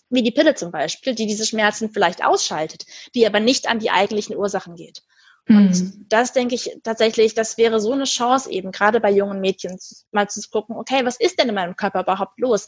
[0.10, 3.89] wie die Pille zum Beispiel, die diese Schmerzen vielleicht ausschaltet, die aber nicht an die
[3.89, 5.02] eigentlichen Ursachen geht.
[5.48, 6.06] Und mhm.
[6.10, 9.78] das denke ich tatsächlich, das wäre so eine Chance eben, gerade bei jungen Mädchen,
[10.12, 12.68] mal zu gucken, okay, was ist denn in meinem Körper überhaupt los?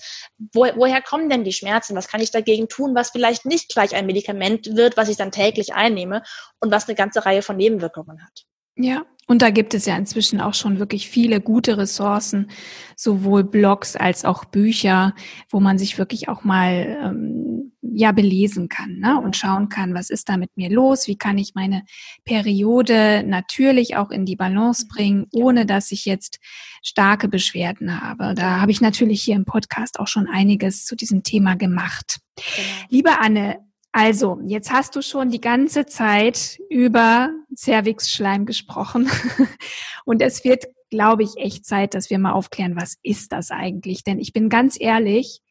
[0.54, 1.96] Wo, woher kommen denn die Schmerzen?
[1.96, 5.32] Was kann ich dagegen tun, was vielleicht nicht gleich ein Medikament wird, was ich dann
[5.32, 6.22] täglich einnehme
[6.60, 8.46] und was eine ganze Reihe von Nebenwirkungen hat?
[8.78, 12.50] Ja, und da gibt es ja inzwischen auch schon wirklich viele gute Ressourcen,
[12.96, 15.14] sowohl Blogs als auch Bücher,
[15.50, 19.20] wo man sich wirklich auch mal ähm, ja belesen kann ne?
[19.20, 21.84] und schauen kann, was ist da mit mir los, wie kann ich meine
[22.24, 26.40] Periode natürlich auch in die Balance bringen, ohne dass ich jetzt
[26.82, 28.34] starke Beschwerden habe.
[28.34, 32.22] Da habe ich natürlich hier im Podcast auch schon einiges zu diesem Thema gemacht.
[32.38, 32.88] Genau.
[32.90, 39.10] Liebe Anne, also, jetzt hast du schon die ganze Zeit über Cervixschleim gesprochen.
[40.06, 44.04] Und es wird, glaube ich, echt Zeit, dass wir mal aufklären, was ist das eigentlich?
[44.04, 45.42] Denn ich bin ganz ehrlich,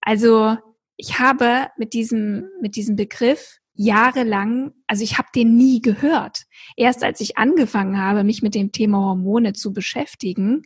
[0.00, 0.56] also
[0.96, 6.44] ich habe mit diesem, mit diesem Begriff jahrelang, also ich habe den nie gehört.
[6.76, 10.62] Erst als ich angefangen habe, mich mit dem Thema Hormone zu beschäftigen,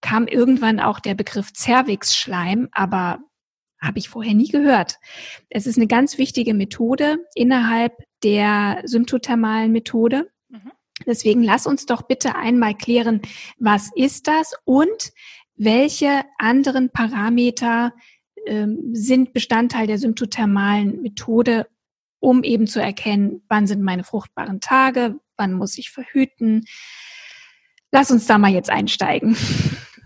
[0.00, 3.20] kam irgendwann auch der Begriff Cervixschleim, aber
[3.80, 4.96] habe ich vorher nie gehört.
[5.48, 10.30] Es ist eine ganz wichtige Methode innerhalb der symptothermalen Methode.
[10.48, 10.72] Mhm.
[11.06, 13.22] Deswegen lass uns doch bitte einmal klären,
[13.58, 15.12] was ist das und
[15.56, 17.92] welche anderen Parameter
[18.46, 21.66] ähm, sind Bestandteil der symptothermalen Methode,
[22.18, 26.64] um eben zu erkennen, wann sind meine fruchtbaren Tage, wann muss ich verhüten.
[27.92, 29.36] Lass uns da mal jetzt einsteigen.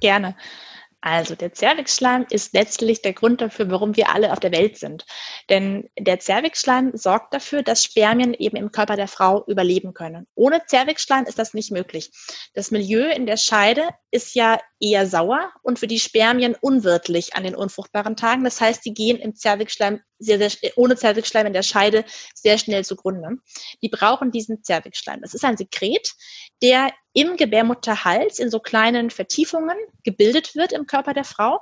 [0.00, 0.36] Gerne.
[1.06, 5.04] Also der Zervixschleim ist letztlich der Grund dafür, warum wir alle auf der Welt sind.
[5.50, 10.26] Denn der Zervixschleim sorgt dafür, dass Spermien eben im Körper der Frau überleben können.
[10.34, 12.10] Ohne Zervixschleim ist das nicht möglich.
[12.54, 17.42] Das Milieu in der Scheide ist ja eher sauer und für die Spermien unwirtlich an
[17.42, 18.44] den unfruchtbaren Tagen.
[18.44, 22.84] Das heißt, die gehen im Zervixschleim sehr, sehr, ohne Zervixschleim in der Scheide sehr schnell
[22.84, 23.38] zugrunde.
[23.82, 25.22] Die brauchen diesen Zervixschleim.
[25.22, 26.12] Das ist ein Sekret,
[26.62, 31.60] der im Gebärmutterhals in so kleinen Vertiefungen gebildet wird im Körper der Frau.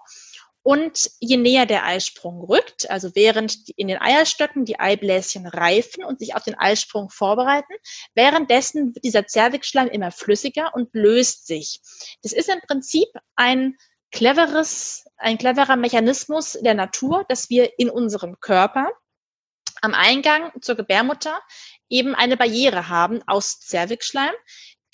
[0.64, 6.20] Und je näher der Eisprung rückt, also während in den Eierstöcken die Eibläschen reifen und
[6.20, 7.72] sich auf den Eisprung vorbereiten,
[8.14, 11.80] währenddessen wird dieser Zervixschleim immer flüssiger und löst sich.
[12.22, 13.76] Das ist im Prinzip ein
[14.12, 18.92] cleveres, ein cleverer Mechanismus der Natur, dass wir in unserem Körper
[19.80, 21.40] am Eingang zur Gebärmutter
[21.88, 24.32] eben eine Barriere haben aus Zervixschleim,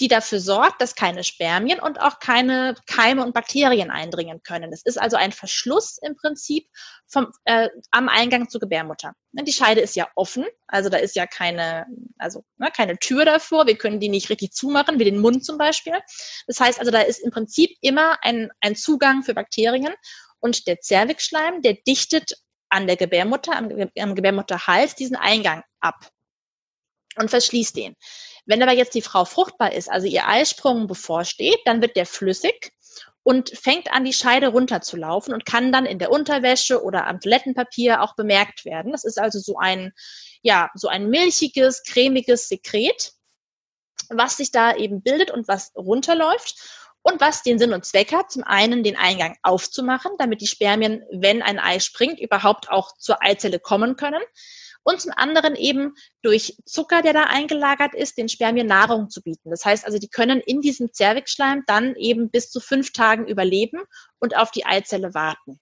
[0.00, 4.70] die dafür sorgt, dass keine Spermien und auch keine Keime und Bakterien eindringen können.
[4.70, 6.68] Das ist also ein Verschluss im Prinzip
[7.06, 9.14] vom, äh, am Eingang zur Gebärmutter.
[9.32, 13.66] Die Scheide ist ja offen, also da ist ja keine, also ne, keine Tür davor.
[13.66, 15.94] Wir können die nicht richtig zumachen, wie den Mund zum Beispiel.
[16.46, 19.94] Das heißt also, da ist im Prinzip immer ein, ein Zugang für Bakterien
[20.38, 22.34] und der Zervixschleim, der dichtet
[22.68, 26.08] an der Gebärmutter, am, am Gebärmutterhals diesen Eingang ab
[27.16, 27.96] und verschließt den.
[28.48, 32.72] Wenn aber jetzt die Frau fruchtbar ist, also ihr Eisprung bevorsteht, dann wird der flüssig
[33.22, 38.00] und fängt an, die Scheide runterzulaufen und kann dann in der Unterwäsche oder am Toilettenpapier
[38.02, 38.92] auch bemerkt werden.
[38.92, 39.92] Das ist also so ein,
[40.40, 43.12] ja, so ein milchiges, cremiges Sekret,
[44.08, 46.54] was sich da eben bildet und was runterläuft
[47.02, 51.04] und was den Sinn und Zweck hat, zum einen den Eingang aufzumachen, damit die Spermien,
[51.12, 54.22] wenn ein Ei springt, überhaupt auch zur Eizelle kommen können
[54.88, 59.50] und zum anderen eben durch Zucker, der da eingelagert ist, den Spermien Nahrung zu bieten.
[59.50, 63.82] Das heißt also, die können in diesem Zervixschleim dann eben bis zu fünf Tagen überleben
[64.18, 65.60] und auf die Eizelle warten.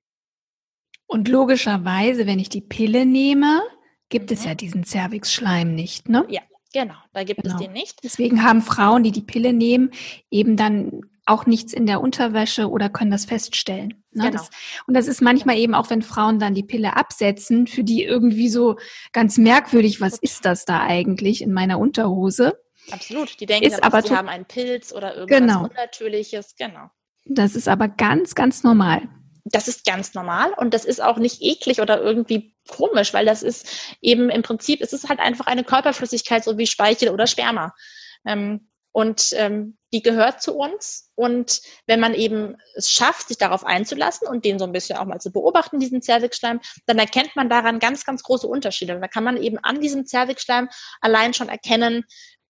[1.06, 3.62] Und logischerweise, wenn ich die Pille nehme,
[4.10, 4.36] gibt mhm.
[4.36, 6.24] es ja diesen Zervixschleim nicht, ne?
[6.28, 7.56] Ja, genau, da gibt genau.
[7.56, 8.04] es den nicht.
[8.04, 9.90] Deswegen haben Frauen, die die Pille nehmen,
[10.30, 14.04] eben dann auch nichts in der Unterwäsche oder können das feststellen.
[14.12, 14.24] Ne?
[14.24, 14.30] Genau.
[14.30, 14.50] Das,
[14.86, 18.48] und das ist manchmal eben auch, wenn Frauen dann die Pille absetzen, für die irgendwie
[18.48, 18.76] so
[19.12, 22.58] ganz merkwürdig, was ist das da eigentlich in meiner Unterhose?
[22.90, 25.64] Absolut, die denken, ist aber sie haben einen Pilz oder irgendwas genau.
[25.64, 26.90] Unnatürliches, genau.
[27.24, 29.02] Das ist aber ganz, ganz normal.
[29.44, 33.42] Das ist ganz normal und das ist auch nicht eklig oder irgendwie komisch, weil das
[33.42, 37.74] ist eben im Prinzip, es ist halt einfach eine Körperflüssigkeit, so wie Speichel oder Sperma.
[38.24, 41.10] Ähm, und ähm, die gehört zu uns.
[41.14, 45.06] Und wenn man eben es schafft, sich darauf einzulassen und den so ein bisschen auch
[45.06, 48.94] mal zu beobachten, diesen Zervixschleim, dann erkennt man daran ganz, ganz große Unterschiede.
[48.94, 50.68] Und da kann man eben an diesem Zervixschleim
[51.00, 52.04] allein schon erkennen,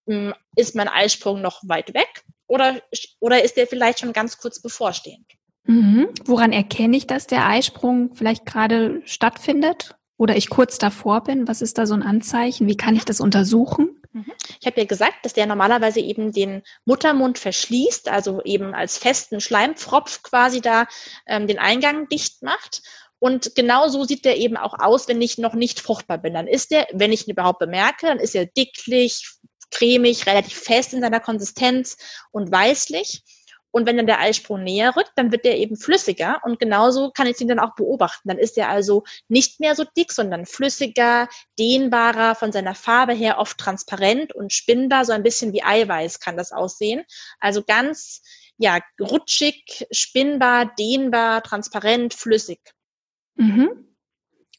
[0.09, 2.83] hm, ist mein Eisprung noch weit weg oder,
[3.21, 5.27] oder ist der vielleicht schon ganz kurz bevorstehend.
[5.65, 6.09] Mhm.
[6.25, 11.47] Woran erkenne ich, dass der Eisprung vielleicht gerade stattfindet oder ich kurz davor bin?
[11.47, 12.67] Was ist da so ein Anzeichen?
[12.67, 13.96] Wie kann ich das untersuchen?
[14.17, 14.33] Mhm.
[14.61, 19.43] Ich habe ja gesagt, dass der normalerweise eben den Muttermund verschließt, also eben als festen
[19.43, 20.87] Schleimpfropf quasi da
[21.27, 22.81] ähm, den Eingang dicht macht.
[23.19, 26.33] Und genau so sieht der eben auch aus, wenn ich noch nicht fruchtbar bin.
[26.33, 29.29] Dann ist der, wenn ich ihn überhaupt bemerke, dann ist er dicklich,
[29.71, 31.99] cremig, relativ fest in seiner Konsistenz
[32.31, 33.23] und weißlich.
[33.77, 37.27] Und wenn dann der Eisprung näher rückt, dann wird der eben flüssiger und genauso kann
[37.27, 38.27] ich ihn dann auch beobachten.
[38.31, 43.37] Dann ist er also nicht mehr so dick, sondern flüssiger, dehnbarer, von seiner Farbe her
[43.37, 47.05] oft transparent und spinnbar, so ein bisschen wie Eiweiß kann das aussehen.
[47.39, 48.23] Also ganz,
[48.57, 52.61] ja, rutschig, spinnbar, dehnbar, transparent, flüssig.
[53.35, 53.95] Mhm.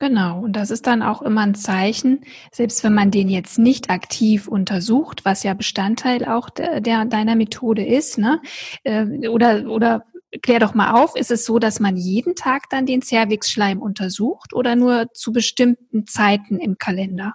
[0.02, 3.90] Genau, und das ist dann auch immer ein Zeichen, selbst wenn man den jetzt nicht
[3.90, 8.40] aktiv untersucht, was ja Bestandteil auch der, der deiner Methode ist, ne?
[8.84, 10.04] Äh, oder oder
[10.44, 14.54] klär doch mal auf, ist es so, dass man jeden Tag dann den Cervixschleim untersucht
[14.54, 17.34] oder nur zu bestimmten Zeiten im Kalender?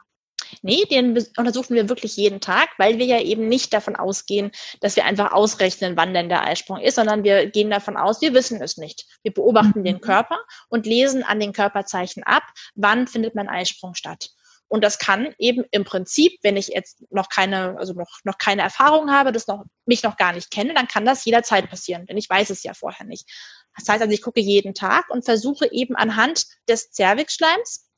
[0.62, 4.94] Nee, den untersuchen wir wirklich jeden Tag, weil wir ja eben nicht davon ausgehen, dass
[4.94, 8.62] wir einfach ausrechnen, wann denn der Eisprung ist, sondern wir gehen davon aus, wir wissen
[8.62, 9.06] es nicht.
[9.22, 9.84] Wir beobachten mhm.
[9.84, 12.44] den Körper und lesen an den Körperzeichen ab,
[12.76, 14.30] wann findet mein Eisprung statt.
[14.68, 18.62] Und das kann eben im Prinzip, wenn ich jetzt noch keine, also noch, noch keine
[18.62, 22.16] Erfahrung habe, das noch, mich noch gar nicht kenne, dann kann das jederzeit passieren, denn
[22.16, 23.28] ich weiß es ja vorher nicht.
[23.76, 27.90] Das heißt also, ich gucke jeden Tag und versuche eben anhand des Zervixschleims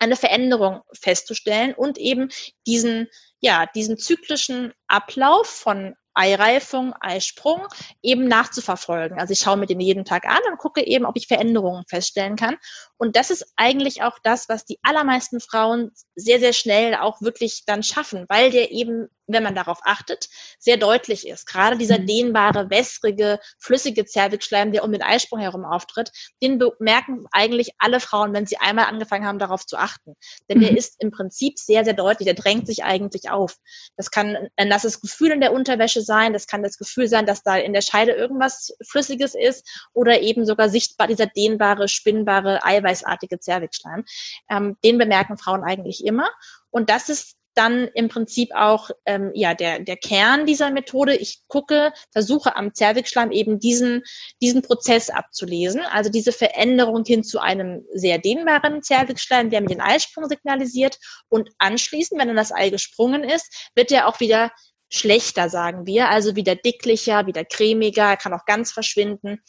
[0.00, 2.30] eine Veränderung festzustellen und eben
[2.66, 3.08] diesen,
[3.40, 7.66] ja, diesen zyklischen Ablauf von Eireifung, Eisprung
[8.02, 9.20] eben nachzuverfolgen.
[9.20, 12.36] Also ich schaue mir den jeden Tag an und gucke eben, ob ich Veränderungen feststellen
[12.36, 12.56] kann.
[12.98, 17.62] Und das ist eigentlich auch das, was die allermeisten Frauen sehr, sehr schnell auch wirklich
[17.64, 21.46] dann schaffen, weil der eben wenn man darauf achtet, sehr deutlich ist.
[21.46, 22.06] Gerade dieser mhm.
[22.06, 26.12] dehnbare, wässrige, flüssige Zervixschleim, der um den Eisprung herum auftritt,
[26.42, 30.14] den bemerken eigentlich alle Frauen, wenn sie einmal angefangen haben, darauf zu achten.
[30.48, 30.62] Denn mhm.
[30.62, 33.56] der ist im Prinzip sehr, sehr deutlich, der drängt sich eigentlich auf.
[33.96, 37.42] Das kann ein nasses Gefühl in der Unterwäsche sein, das kann das Gefühl sein, dass
[37.42, 43.38] da in der Scheide irgendwas Flüssiges ist oder eben sogar sichtbar dieser dehnbare, spinnbare, eiweißartige
[43.38, 44.04] Zervixschleim.
[44.48, 46.30] Ähm, den bemerken Frauen eigentlich immer.
[46.70, 51.16] Und das ist dann im Prinzip auch ähm, ja der der Kern dieser Methode.
[51.16, 54.02] Ich gucke, versuche am Zervixschleim eben diesen
[54.40, 59.80] diesen Prozess abzulesen, also diese Veränderung hin zu einem sehr dehnbaren Zervixschleim, der mir den
[59.80, 64.50] Eisprung signalisiert und anschließend, wenn dann das Ei gesprungen ist, wird er auch wieder
[64.90, 69.40] schlechter, sagen wir, also wieder dicklicher, wieder cremiger, kann auch ganz verschwinden.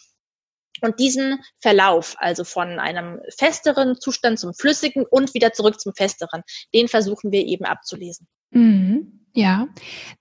[0.82, 6.42] Und diesen Verlauf, also von einem festeren Zustand zum flüssigen und wieder zurück zum festeren,
[6.74, 8.28] den versuchen wir eben abzulesen.
[8.50, 9.22] Mhm.
[9.34, 9.68] Ja,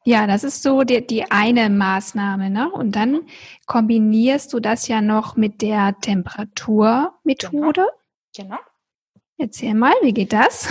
[0.05, 2.71] ja, das ist so die, die eine Maßnahme, ne?
[2.71, 3.27] Und dann
[3.67, 7.89] kombinierst du das ja noch mit der Temperaturmethode.
[8.37, 8.51] Genau.
[8.51, 8.59] genau.
[9.37, 10.69] Erzähl mal, wie geht das?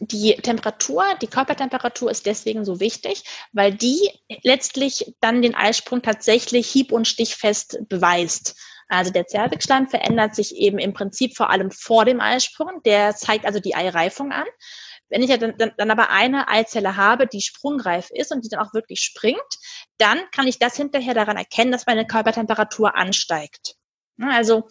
[0.00, 4.10] Die Temperatur, die Körpertemperatur ist deswegen so wichtig, weil die
[4.42, 8.56] letztlich dann den Eisprung tatsächlich hieb- und stichfest beweist.
[8.88, 12.82] Also der Zervixschleim verändert sich eben im Prinzip vor allem vor dem Eisprung.
[12.84, 14.46] Der zeigt also die Eireifung an.
[15.10, 19.00] Wenn ich dann aber eine Eizelle habe, die sprungreif ist und die dann auch wirklich
[19.00, 19.38] springt,
[19.98, 23.74] dann kann ich das hinterher daran erkennen, dass meine Körpertemperatur ansteigt.
[24.20, 24.68] Also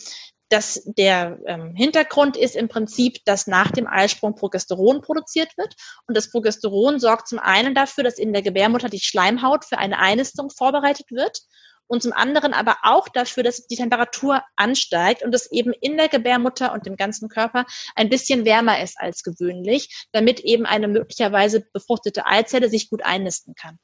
[0.50, 5.76] dass der ähm, Hintergrund ist im Prinzip, dass nach dem Eisprung Progesteron produziert wird.
[6.08, 10.00] Und das Progesteron sorgt zum einen dafür, dass in der Gebärmutter die Schleimhaut für eine
[10.00, 11.42] Einnistung vorbereitet wird
[11.88, 16.10] und zum anderen aber auch dafür, dass die Temperatur ansteigt und es eben in der
[16.10, 17.66] Gebärmutter und dem ganzen Körper
[17.96, 23.56] ein bisschen wärmer ist als gewöhnlich, damit eben eine möglicherweise befruchtete Eizelle sich gut einnisten
[23.56, 23.80] kann.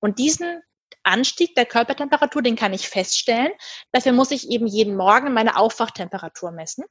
[0.00, 0.62] Und diesen
[1.02, 3.52] Anstieg der Körpertemperatur, den kann ich feststellen.
[3.92, 6.84] Dafür muss ich eben jeden Morgen meine Aufwachtemperatur messen.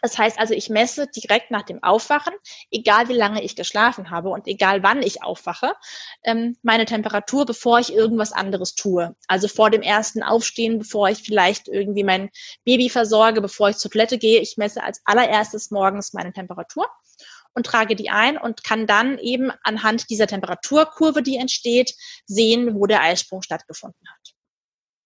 [0.00, 2.32] Das heißt also, ich messe direkt nach dem Aufwachen,
[2.70, 5.72] egal wie lange ich geschlafen habe und egal wann ich aufwache,
[6.22, 9.16] ähm, meine Temperatur, bevor ich irgendwas anderes tue.
[9.26, 12.30] Also vor dem ersten Aufstehen, bevor ich vielleicht irgendwie mein
[12.64, 14.40] Baby versorge, bevor ich zur Toilette gehe.
[14.40, 16.86] Ich messe als allererstes morgens meine Temperatur
[17.54, 21.94] und trage die ein und kann dann eben anhand dieser Temperaturkurve, die entsteht,
[22.24, 24.34] sehen, wo der Eisprung stattgefunden hat.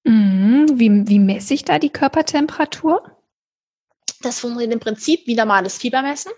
[0.05, 0.67] Mhm.
[0.75, 3.22] Wie, wie messe ich da die Körpertemperatur?
[4.23, 6.33] Das funktioniert im Prinzip wie normales Fiebermessen,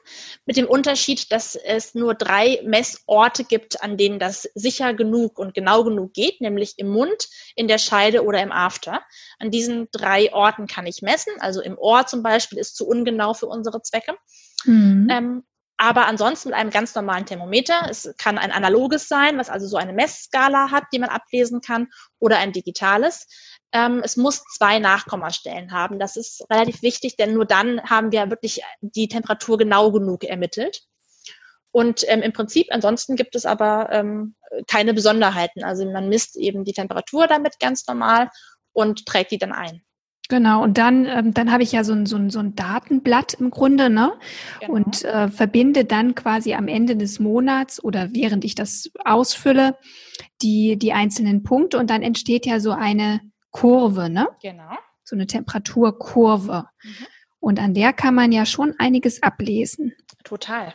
[0.47, 5.55] mit dem Unterschied, dass es nur drei Messorte gibt, an denen das sicher genug und
[5.55, 9.03] genau genug geht, nämlich im Mund, in der Scheide oder im After.
[9.39, 11.33] An diesen drei Orten kann ich messen.
[11.41, 14.17] Also im Ohr zum Beispiel ist zu ungenau für unsere Zwecke.
[14.65, 15.09] Mhm.
[15.11, 15.43] Ähm,
[15.77, 17.89] aber ansonsten mit einem ganz normalen Thermometer.
[17.91, 21.89] Es kann ein analoges sein, was also so eine Messskala hat, die man ablesen kann,
[22.19, 23.27] oder ein digitales.
[23.75, 25.99] Ähm, es muss zwei Nachkommastellen haben.
[25.99, 30.83] Das ist relativ wichtig, denn nur dann haben wir wirklich die Temperatur genau genug ermittelt.
[31.73, 34.37] Und ähm, im Prinzip, ansonsten gibt es aber ähm,
[34.69, 35.65] keine Besonderheiten.
[35.65, 38.31] Also man misst eben die Temperatur damit ganz normal
[38.73, 39.83] und trägt die dann ein.
[40.29, 43.35] Genau, und dann, ähm, dann habe ich ja so ein, so, ein, so ein Datenblatt
[43.35, 44.13] im Grunde, ne?
[44.61, 44.73] Genau.
[44.73, 49.77] Und äh, verbinde dann quasi am Ende des Monats oder während ich das ausfülle,
[50.43, 53.21] die, die einzelnen Punkte und dann entsteht ja so eine
[53.55, 54.29] Kurve, ne?
[54.43, 54.77] Genau.
[55.05, 56.67] So eine Temperaturkurve.
[56.83, 57.07] Mhm.
[57.39, 59.95] Und an der kann man ja schon einiges ablesen.
[60.25, 60.75] Total.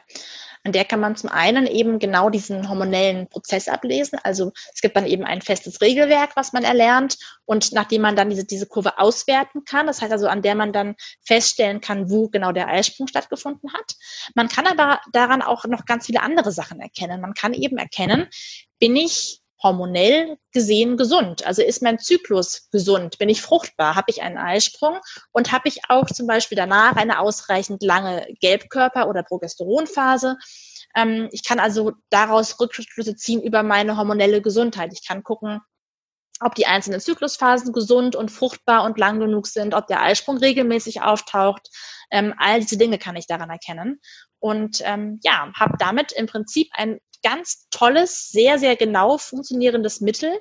[0.63, 4.19] An der kann man zum einen eben genau diesen hormonellen Prozess ablesen.
[4.23, 8.29] Also es gibt dann eben ein festes Regelwerk, was man erlernt und nachdem man dann
[8.29, 12.29] diese, diese Kurve auswerten kann, das heißt also, an der man dann feststellen kann, wo
[12.29, 13.95] genau der Eisprung stattgefunden hat.
[14.35, 17.19] Man kann aber daran auch noch ganz viele andere Sachen erkennen.
[17.19, 18.27] Man kann eben erkennen,
[18.79, 21.45] bin ich hormonell gesehen gesund?
[21.45, 23.17] Also ist mein Zyklus gesund?
[23.17, 23.95] Bin ich fruchtbar?
[23.95, 24.99] Habe ich einen Eisprung?
[25.31, 30.37] Und habe ich auch zum Beispiel danach eine ausreichend lange Gelbkörper- oder Progesteronphase?
[30.95, 34.91] Ähm, ich kann also daraus Rückschlüsse ziehen über meine hormonelle Gesundheit.
[34.93, 35.59] Ich kann gucken,
[36.41, 41.01] ob die einzelnen Zyklusphasen gesund und fruchtbar und lang genug sind, ob der Eisprung regelmäßig
[41.01, 41.69] auftaucht.
[42.11, 43.99] Ähm, all diese Dinge kann ich daran erkennen.
[44.39, 50.31] Und ähm, ja, habe damit im Prinzip ein ganz tolles, sehr, sehr genau funktionierendes Mittel,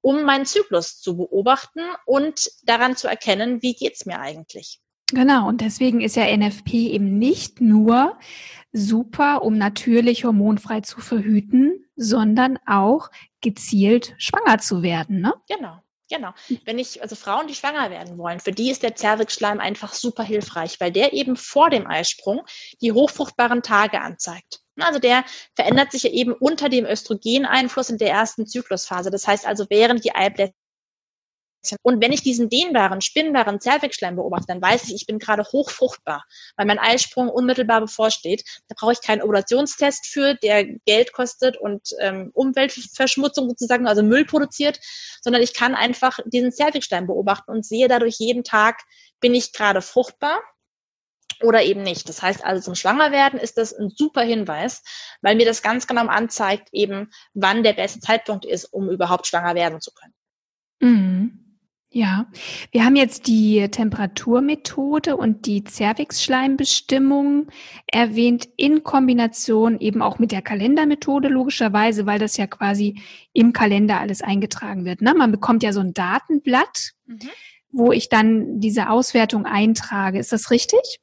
[0.00, 4.80] um meinen Zyklus zu beobachten und daran zu erkennen, wie geht's mir eigentlich.
[5.12, 8.18] Genau, und deswegen ist ja NFP eben nicht nur
[8.72, 15.34] super, um natürlich hormonfrei zu verhüten, sondern auch gezielt schwanger zu werden, ne?
[15.48, 15.83] Genau.
[16.14, 16.32] Genau.
[16.64, 20.22] Wenn ich, also Frauen, die schwanger werden wollen, für die ist der Zervixschleim einfach super
[20.22, 22.42] hilfreich, weil der eben vor dem Eisprung
[22.80, 24.60] die hochfruchtbaren Tage anzeigt.
[24.78, 25.24] Also der
[25.56, 29.10] verändert sich ja eben unter dem Östrogeneinfluss in der ersten Zyklusphase.
[29.10, 30.54] Das heißt also, während die Eiblätter
[31.82, 36.24] und wenn ich diesen dehnbaren, spinnbaren Zervixschleim beobachte, dann weiß ich, ich bin gerade hochfruchtbar,
[36.56, 38.44] weil mein Eisprung unmittelbar bevorsteht.
[38.68, 44.24] Da brauche ich keinen Ovulationstest für, der Geld kostet und ähm, Umweltverschmutzung sozusagen, also Müll
[44.24, 44.78] produziert,
[45.22, 48.82] sondern ich kann einfach diesen Zervixschleim beobachten und sehe dadurch jeden Tag,
[49.20, 50.42] bin ich gerade fruchtbar
[51.42, 52.08] oder eben nicht.
[52.08, 54.82] Das heißt also zum Schwangerwerden ist das ein super Hinweis,
[55.22, 59.54] weil mir das ganz genau anzeigt, eben wann der beste Zeitpunkt ist, um überhaupt schwanger
[59.54, 60.14] werden zu können.
[60.80, 61.43] Mhm.
[61.96, 62.26] Ja,
[62.72, 67.46] wir haben jetzt die Temperaturmethode und die Cervixschleimbestimmung
[67.86, 73.00] erwähnt in Kombination eben auch mit der Kalendermethode logischerweise, weil das ja quasi
[73.32, 75.02] im Kalender alles eingetragen wird.
[75.02, 75.14] Ne?
[75.14, 77.30] Man bekommt ja so ein Datenblatt, mhm.
[77.70, 80.18] wo ich dann diese Auswertung eintrage.
[80.18, 80.98] Ist das richtig?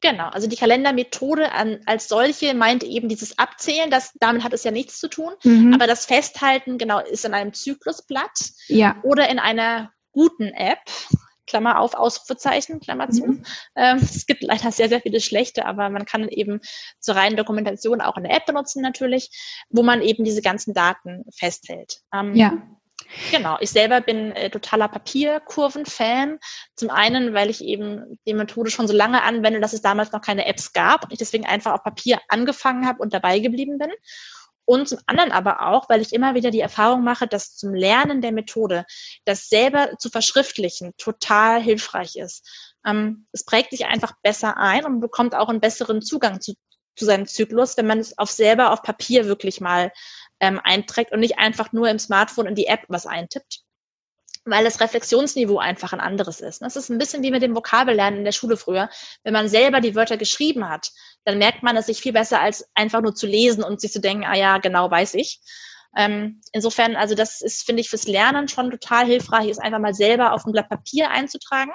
[0.00, 4.64] Genau, also die Kalendermethode an, als solche meint eben dieses Abzählen, das, damit hat es
[4.64, 5.74] ja nichts zu tun, mhm.
[5.74, 8.96] aber das Festhalten, genau, ist in einem Zyklusblatt ja.
[9.02, 10.78] oder in einer guten App,
[11.46, 13.26] Klammer auf, Ausrufezeichen, Klammer zu.
[13.26, 13.44] Mhm.
[13.76, 16.60] Ähm, es gibt leider sehr, sehr viele schlechte, aber man kann eben
[17.00, 19.30] zur reinen Dokumentation auch eine App benutzen natürlich,
[19.68, 22.02] wo man eben diese ganzen Daten festhält.
[22.14, 22.52] Ähm, ja.
[23.32, 26.38] Genau, ich selber bin äh, totaler Papierkurven-Fan.
[26.76, 30.20] Zum einen, weil ich eben die Methode schon so lange anwende, dass es damals noch
[30.20, 33.90] keine Apps gab und ich deswegen einfach auf Papier angefangen habe und dabei geblieben bin.
[34.70, 38.20] Und zum anderen aber auch, weil ich immer wieder die Erfahrung mache, dass zum Lernen
[38.20, 38.84] der Methode
[39.24, 42.48] das selber zu verschriftlichen total hilfreich ist.
[42.86, 46.54] Ähm, es prägt sich einfach besser ein und bekommt auch einen besseren Zugang zu,
[46.94, 49.90] zu seinem Zyklus, wenn man es auf selber auf Papier wirklich mal
[50.38, 53.64] ähm, einträgt und nicht einfach nur im Smartphone in die App was eintippt,
[54.44, 56.62] weil das Reflexionsniveau einfach ein anderes ist.
[56.62, 58.88] Das ist ein bisschen wie mit dem Vokabellernen in der Schule früher.
[59.22, 60.90] Wenn man selber die Wörter geschrieben hat,
[61.24, 64.00] dann merkt man es sich viel besser, als einfach nur zu lesen und sich zu
[64.00, 65.40] denken, ah ja, genau weiß ich.
[65.96, 69.94] Ähm, insofern, also das ist, finde ich, fürs Lernen schon total hilfreich, ist einfach mal
[69.94, 71.72] selber auf ein Blatt Papier einzutragen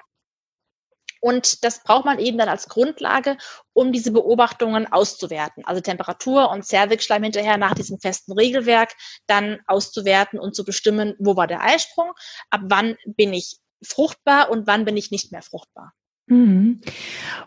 [1.25, 3.37] und das braucht man eben dann als Grundlage,
[3.73, 5.65] um diese Beobachtungen auszuwerten.
[5.65, 8.93] Also Temperatur und Zervixschleim hinterher nach diesem festen Regelwerk
[9.25, 12.11] dann auszuwerten und zu bestimmen, wo war der Eisprung,
[12.51, 15.93] ab wann bin ich fruchtbar und wann bin ich nicht mehr fruchtbar.
[16.27, 16.81] Mhm.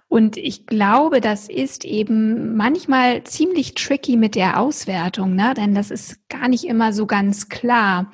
[0.07, 5.53] Und ich glaube, das ist eben manchmal ziemlich tricky mit der Auswertung, ne?
[5.55, 8.13] denn das ist gar nicht immer so ganz klar.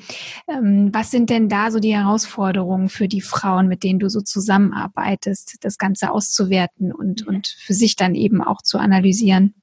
[0.48, 4.22] Ähm, was sind denn da so die Herausforderungen für die Frauen, mit denen du so
[4.22, 9.54] zusammenarbeitest, das Ganze auszuwerten und, und für sich dann eben auch zu analysieren?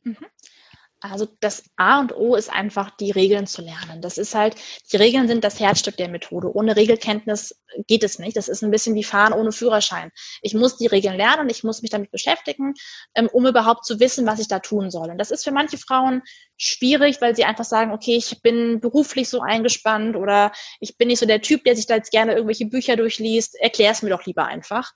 [1.04, 4.02] Also das A und O ist einfach, die Regeln zu lernen.
[4.02, 4.56] Das ist halt,
[4.92, 6.56] die Regeln sind das Herzstück der Methode.
[6.56, 8.38] Ohne Regelkenntnis geht es nicht.
[8.38, 10.12] Das ist ein bisschen wie Fahren ohne Führerschein.
[10.44, 12.76] Ich muss die Regeln lernen, ich muss mich damit beschäftigen,
[13.16, 15.10] ähm, um überhaupt zu wissen, was ich da tun soll.
[15.10, 16.22] Und das ist für manche Frauen
[16.58, 21.20] schwierig, weil sie einfach sagen, okay, ich bin beruflich so eingespannt oder ich bin nicht
[21.20, 23.56] so der Typ, der sich da jetzt gerne irgendwelche Bücher durchliest.
[23.60, 24.92] Erklär es mir doch lieber einfach.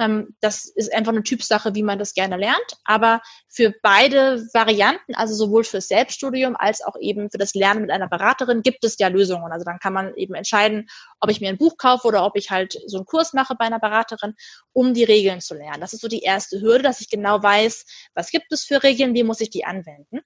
[0.00, 2.78] Ähm, das ist einfach eine Typsache, wie man das gerne lernt.
[2.84, 7.90] Aber für beide Varianten, also sowohl fürs Selbststudium als auch eben für das Lernen mit
[7.90, 9.52] einer Beraterin, gibt es ja Lösungen.
[9.52, 10.88] Also dann kann man eben entscheiden,
[11.20, 13.66] ob ich mir ein Buch kaufe oder ob ich halt so einen Kurs mache bei
[13.66, 14.34] einer Beraterin,
[14.72, 15.82] um die Regeln zu lernen.
[15.82, 17.84] Das ist so die erste Hürde, dass ich genau weiß,
[18.14, 20.20] was gibt es für Regeln, wie muss ich die anwenden.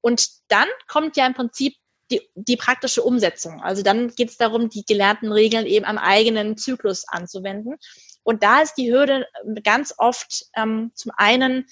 [0.00, 1.74] Und dann kommt ja im Prinzip
[2.12, 3.60] die, die praktische Umsetzung.
[3.62, 7.74] Also dann geht es darum, die gelernten Regeln eben am eigenen Zyklus anzuwenden.
[8.26, 9.24] Und da ist die Hürde
[9.62, 11.66] ganz oft ähm, zum einen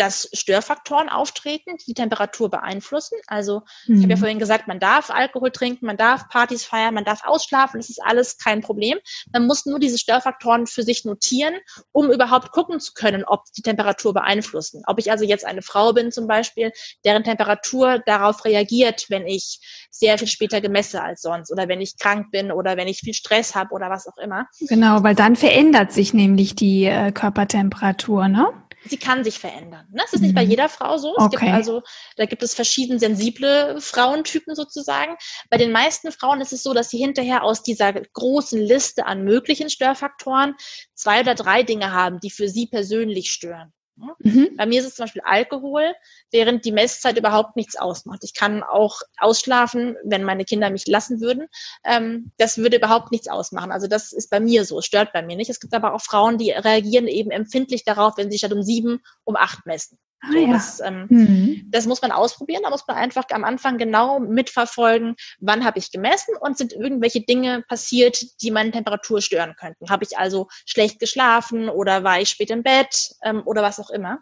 [0.00, 3.18] dass Störfaktoren auftreten, die die Temperatur beeinflussen.
[3.26, 3.96] Also mhm.
[3.96, 7.22] ich habe ja vorhin gesagt, man darf Alkohol trinken, man darf Partys feiern, man darf
[7.24, 8.98] ausschlafen, das ist alles kein Problem.
[9.32, 11.54] Man muss nur diese Störfaktoren für sich notieren,
[11.92, 14.82] um überhaupt gucken zu können, ob die Temperatur beeinflussen.
[14.86, 16.72] Ob ich also jetzt eine Frau bin zum Beispiel,
[17.04, 21.98] deren Temperatur darauf reagiert, wenn ich sehr viel später gemesse als sonst oder wenn ich
[21.98, 24.46] krank bin oder wenn ich viel Stress habe oder was auch immer.
[24.60, 28.48] Genau, weil dann verändert sich nämlich die äh, Körpertemperatur, ne?
[28.84, 29.86] Sie kann sich verändern.
[29.90, 30.00] Ne?
[30.02, 30.50] Das ist nicht bei mhm.
[30.50, 31.14] jeder Frau so.
[31.16, 31.36] Es okay.
[31.36, 31.82] gibt also,
[32.16, 35.16] da gibt es verschieden sensible Frauentypen sozusagen.
[35.50, 39.24] Bei den meisten Frauen ist es so, dass sie hinterher aus dieser großen Liste an
[39.24, 40.54] möglichen Störfaktoren
[40.94, 43.72] zwei oder drei Dinge haben, die für sie persönlich stören.
[44.20, 44.56] Mhm.
[44.56, 45.94] Bei mir ist es zum Beispiel Alkohol,
[46.30, 48.20] während die Messzeit überhaupt nichts ausmacht.
[48.22, 51.48] Ich kann auch ausschlafen, wenn meine Kinder mich lassen würden.
[51.84, 53.72] Ähm, das würde überhaupt nichts ausmachen.
[53.72, 55.50] Also das ist bei mir so, stört bei mir nicht.
[55.50, 59.00] Es gibt aber auch Frauen, die reagieren eben empfindlich darauf, wenn sie statt um sieben
[59.24, 59.98] um acht messen.
[60.22, 60.52] Ah, so, ja.
[60.52, 61.62] das, ähm, mhm.
[61.70, 62.62] das muss man ausprobieren.
[62.62, 67.22] Da muss man einfach am Anfang genau mitverfolgen, wann habe ich gemessen und sind irgendwelche
[67.22, 69.88] Dinge passiert, die meine Temperatur stören könnten.
[69.88, 73.90] Habe ich also schlecht geschlafen oder war ich spät im Bett ähm, oder was auch
[73.90, 74.18] immer.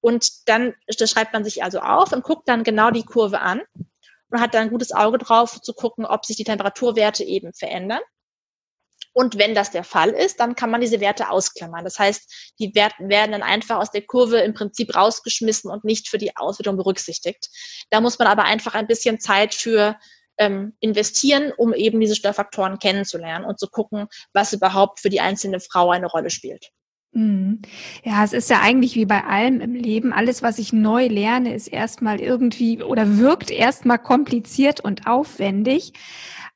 [0.00, 3.62] Und dann das schreibt man sich also auf und guckt dann genau die Kurve an
[4.30, 8.00] und hat dann ein gutes Auge drauf zu gucken, ob sich die Temperaturwerte eben verändern.
[9.18, 11.82] Und wenn das der Fall ist, dann kann man diese Werte ausklammern.
[11.82, 16.08] Das heißt, die Werte werden dann einfach aus der Kurve im Prinzip rausgeschmissen und nicht
[16.08, 17.48] für die Auswertung berücksichtigt.
[17.90, 19.96] Da muss man aber einfach ein bisschen Zeit für
[20.38, 25.58] ähm, investieren, um eben diese Störfaktoren kennenzulernen und zu gucken, was überhaupt für die einzelne
[25.58, 26.70] Frau eine Rolle spielt.
[27.10, 27.62] Mhm.
[28.04, 30.12] Ja, es ist ja eigentlich wie bei allem im Leben.
[30.12, 35.92] Alles, was ich neu lerne, ist erstmal irgendwie oder wirkt erstmal kompliziert und aufwendig.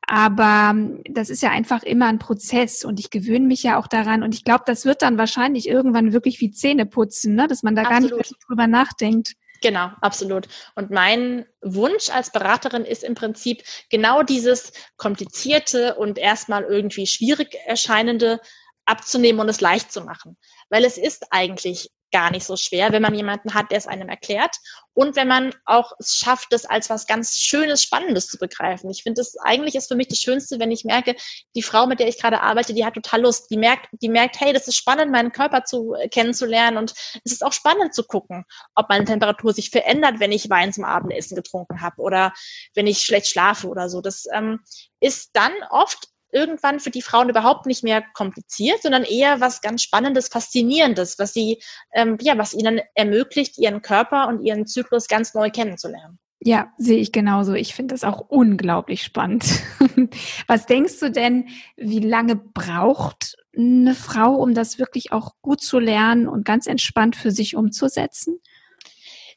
[0.07, 3.87] Aber ähm, das ist ja einfach immer ein Prozess und ich gewöhne mich ja auch
[3.87, 7.47] daran und ich glaube, das wird dann wahrscheinlich irgendwann wirklich wie Zähne putzen, ne?
[7.47, 8.11] dass man da absolut.
[8.11, 9.35] gar nicht mehr drüber nachdenkt.
[9.63, 10.49] Genau, absolut.
[10.75, 17.57] Und mein Wunsch als Beraterin ist im Prinzip genau dieses komplizierte und erstmal irgendwie schwierig
[17.67, 18.41] erscheinende
[18.85, 20.37] abzunehmen und es leicht zu machen.
[20.69, 24.09] Weil es ist eigentlich gar nicht so schwer, wenn man jemanden hat, der es einem
[24.09, 24.57] erklärt
[24.95, 28.91] und wenn man auch es schafft, das als was ganz Schönes, Spannendes zu begreifen.
[28.91, 31.17] Ich finde, das eigentlich ist für mich das Schönste, wenn ich merke,
[31.55, 33.51] die Frau, mit der ich gerade arbeite, die hat total Lust.
[33.51, 36.93] Die merkt, die merkt, hey, das ist spannend, meinen Körper zu äh, kennenzulernen und
[37.25, 38.45] es ist auch spannend zu gucken,
[38.75, 42.33] ob meine Temperatur sich verändert, wenn ich Wein zum Abendessen getrunken habe oder
[42.75, 44.03] wenn ich schlecht schlafe oder so.
[44.03, 44.61] Das ähm,
[45.01, 49.83] ist dann oft irgendwann für die Frauen überhaupt nicht mehr kompliziert, sondern eher was ganz
[49.83, 51.63] Spannendes, Faszinierendes, was sie,
[51.93, 56.19] ähm, ja, was ihnen ermöglicht, ihren Körper und ihren Zyklus ganz neu kennenzulernen.
[56.45, 57.55] Ja, sehe ich genauso.
[57.55, 59.45] Ich finde das auch unglaublich spannend.
[60.49, 65.79] Was denkst du denn, wie lange braucht eine Frau, um das wirklich auch gut zu
[65.79, 68.41] lernen und ganz entspannt für sich umzusetzen?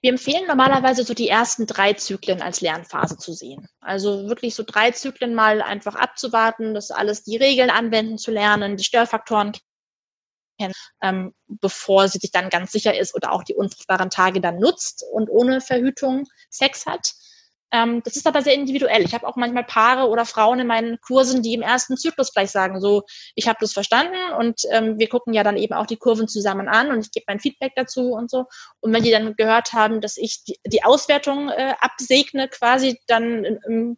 [0.05, 3.67] Wir empfehlen normalerweise so die ersten drei Zyklen als Lernphase zu sehen.
[3.81, 8.77] Also wirklich so drei Zyklen mal einfach abzuwarten, das alles die Regeln anwenden zu lernen,
[8.77, 9.53] die Störfaktoren
[10.59, 14.59] kennen, ähm, bevor sie sich dann ganz sicher ist oder auch die unfruchtbaren Tage dann
[14.59, 17.15] nutzt und ohne Verhütung Sex hat.
[17.71, 19.03] Ähm, das ist aber sehr individuell.
[19.03, 22.51] Ich habe auch manchmal Paare oder Frauen in meinen Kursen, die im ersten Zyklus gleich
[22.51, 23.03] sagen, so,
[23.35, 26.67] ich habe das verstanden und ähm, wir gucken ja dann eben auch die Kurven zusammen
[26.67, 28.45] an und ich gebe mein Feedback dazu und so.
[28.79, 33.43] Und wenn die dann gehört haben, dass ich die, die Auswertung äh, absegne quasi, dann
[33.43, 33.97] im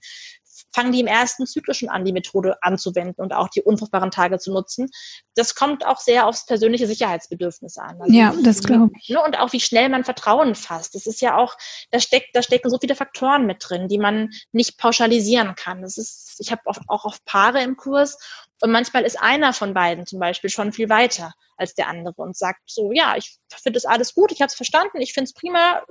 [0.77, 4.37] fangen die im ersten Zyklus schon an, die Methode anzuwenden und auch die unfruchtbaren Tage
[4.37, 4.91] zu nutzen.
[5.33, 7.99] Das kommt auch sehr aufs persönliche Sicherheitsbedürfnis an.
[7.99, 9.09] Also ja, das glaube ich.
[9.09, 10.93] Ne, und auch wie schnell man Vertrauen fasst.
[10.93, 11.55] Das ist ja auch,
[11.89, 15.81] da steckt, da stecken so viele Faktoren mit drin, die man nicht pauschalisieren kann.
[15.81, 18.19] Das ist, ich habe auch oft Paare im Kurs
[18.61, 22.37] und manchmal ist einer von beiden zum Beispiel schon viel weiter als der andere und
[22.37, 25.33] sagt so, ja, ich finde das alles gut, ich habe es verstanden, ich finde es
[25.33, 25.83] prima,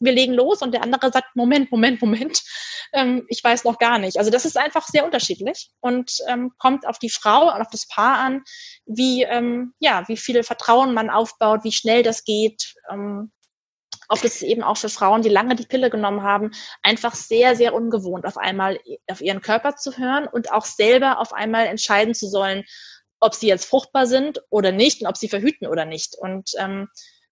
[0.00, 2.42] wir legen los und der andere sagt, Moment, Moment, Moment,
[2.92, 4.18] ähm, ich weiß noch gar nicht.
[4.18, 7.86] Also das ist einfach sehr unterschiedlich und ähm, kommt auf die Frau und auf das
[7.88, 8.42] Paar an,
[8.86, 12.74] wie, ähm, ja, wie viel Vertrauen man aufbaut, wie schnell das geht.
[12.90, 13.32] Ähm,
[14.08, 16.50] oft ist es eben auch für Frauen, die lange die Pille genommen haben,
[16.82, 18.80] einfach sehr, sehr ungewohnt, auf einmal
[19.10, 22.64] auf ihren Körper zu hören und auch selber auf einmal entscheiden zu sollen,
[23.20, 26.16] ob sie jetzt fruchtbar sind oder nicht und ob sie verhüten oder nicht.
[26.18, 26.88] Und ähm,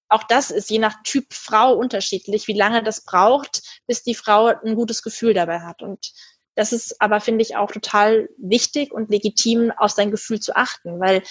[0.09, 4.47] auch das ist je nach Typ Frau unterschiedlich, wie lange das braucht, bis die Frau
[4.47, 5.83] ein gutes Gefühl dabei hat.
[5.83, 6.12] Und
[6.55, 11.01] das ist aber, finde ich, auch total wichtig und legitim, auf sein Gefühl zu achten,
[11.01, 11.22] weil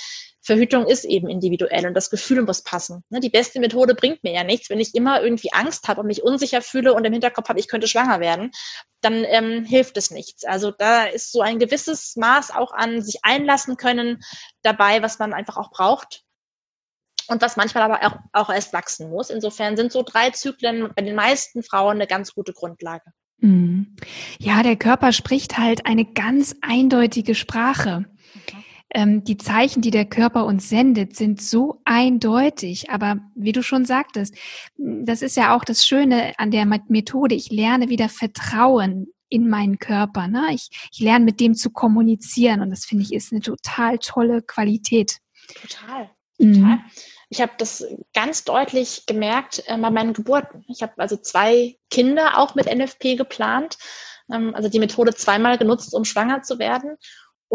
[0.46, 3.04] Verhütung ist eben individuell und das Gefühl muss passen.
[3.10, 6.08] Ne, die beste Methode bringt mir ja nichts, wenn ich immer irgendwie Angst habe und
[6.08, 8.52] mich unsicher fühle und im Hinterkopf habe, ich könnte schwanger werden,
[9.02, 10.46] dann ähm, hilft es nichts.
[10.46, 14.24] Also da ist so ein gewisses Maß auch an sich einlassen können
[14.62, 16.22] dabei, was man einfach auch braucht
[17.28, 19.32] und was manchmal aber auch, auch erst wachsen muss.
[19.32, 23.12] Insofern sind so drei Zyklen bei den meisten Frauen eine ganz gute Grundlage.
[23.40, 23.96] Mhm.
[24.38, 28.06] Ja, der Körper spricht halt eine ganz eindeutige Sprache.
[28.44, 28.58] Okay.
[28.92, 32.90] Ähm, die Zeichen, die der Körper uns sendet, sind so eindeutig.
[32.90, 34.36] Aber wie du schon sagtest,
[34.78, 37.36] das ist ja auch das Schöne an der Methode.
[37.36, 40.28] Ich lerne wieder Vertrauen in meinen Körper.
[40.28, 40.48] Ne?
[40.54, 44.42] Ich, ich lerne mit dem zu kommunizieren und das finde ich ist eine total tolle
[44.42, 45.18] Qualität.
[45.62, 46.10] Total.
[46.38, 46.56] Total.
[46.56, 46.80] Mhm.
[47.30, 50.64] Ich habe das ganz deutlich gemerkt äh, bei meinen Geburten.
[50.68, 53.78] Ich habe also zwei Kinder auch mit NFP geplant,
[54.32, 56.98] ähm, also die Methode zweimal genutzt, um schwanger zu werden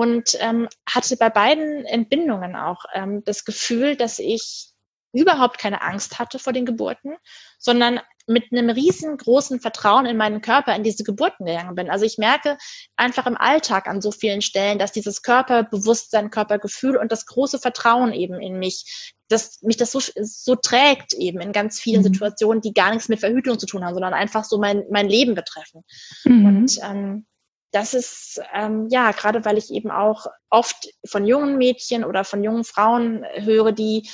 [0.00, 4.70] und ähm, hatte bei beiden Entbindungen auch ähm, das Gefühl, dass ich
[5.12, 7.16] überhaupt keine Angst hatte vor den Geburten,
[7.58, 11.90] sondern mit einem riesengroßen Vertrauen in meinen Körper in diese Geburten gegangen bin.
[11.90, 12.56] Also ich merke
[12.96, 18.14] einfach im Alltag an so vielen Stellen, dass dieses Körperbewusstsein, Körpergefühl und das große Vertrauen
[18.14, 22.14] eben in mich, dass mich das so, so trägt eben in ganz vielen mhm.
[22.14, 25.34] Situationen, die gar nichts mit Verhütung zu tun haben, sondern einfach so mein, mein Leben
[25.34, 25.82] betreffen.
[26.24, 26.46] Mhm.
[26.46, 27.26] Und ähm,
[27.72, 32.42] das ist ähm, ja gerade, weil ich eben auch oft von jungen Mädchen oder von
[32.42, 34.08] jungen Frauen höre, die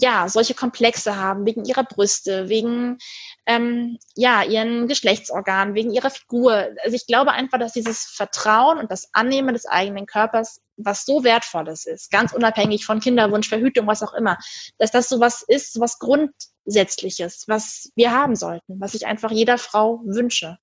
[0.00, 2.98] ja, solche Komplexe haben, wegen ihrer Brüste, wegen
[3.46, 6.68] ähm, ja, ihren Geschlechtsorganen, wegen ihrer Figur.
[6.84, 11.24] Also ich glaube einfach, dass dieses Vertrauen und das Annehmen des eigenen Körpers was so
[11.24, 14.38] Wertvolles ist, ganz unabhängig von Kinderwunsch, Verhütung, was auch immer,
[14.78, 19.58] dass das so was ist, was Grundsätzliches, was wir haben sollten, was ich einfach jeder
[19.58, 20.58] Frau wünsche.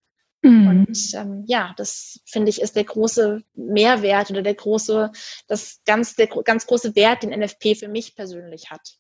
[0.46, 0.68] Mhm.
[0.68, 5.12] Und ähm, ja, das finde ich ist der große Mehrwert oder der große,
[5.48, 8.98] das ganz, der ganz große Wert, den NFP für mich persönlich hat.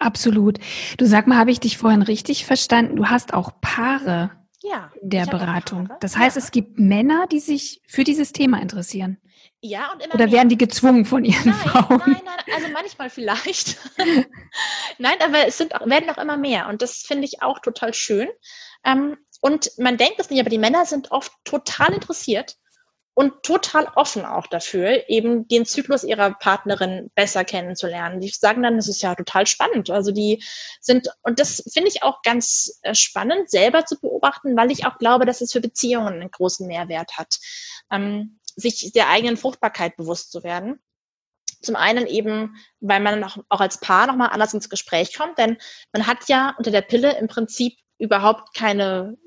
[0.00, 0.58] Absolut.
[0.98, 2.96] Du sag mal, habe ich dich vorhin richtig verstanden?
[2.96, 5.88] Du hast auch Paare ja, in der Beratung.
[6.00, 6.42] Das heißt, ja.
[6.42, 9.18] es gibt Männer, die sich für dieses Thema interessieren.
[9.60, 10.34] Ja, und immer Oder mehr.
[10.38, 12.02] werden die gezwungen von ihren nein, Frauen?
[12.04, 13.78] Nein, nein, also manchmal vielleicht.
[14.98, 16.68] nein, aber es sind, werden auch immer mehr.
[16.68, 18.28] Und das finde ich auch total schön.
[18.84, 22.56] Ähm, und man denkt es nicht, aber die Männer sind oft total interessiert
[23.12, 28.22] und total offen auch dafür, eben den Zyklus ihrer Partnerin besser kennenzulernen.
[28.22, 29.90] Die sagen dann, das ist ja total spannend.
[29.90, 30.42] Also die
[30.80, 34.96] sind, und das finde ich auch ganz äh, spannend, selber zu beobachten, weil ich auch
[34.96, 37.36] glaube, dass es für Beziehungen einen großen Mehrwert hat,
[37.90, 40.82] ähm, sich der eigenen Fruchtbarkeit bewusst zu werden.
[41.60, 45.58] Zum einen eben, weil man auch, auch als Paar nochmal anders ins Gespräch kommt, denn
[45.92, 49.18] man hat ja unter der Pille im Prinzip überhaupt keine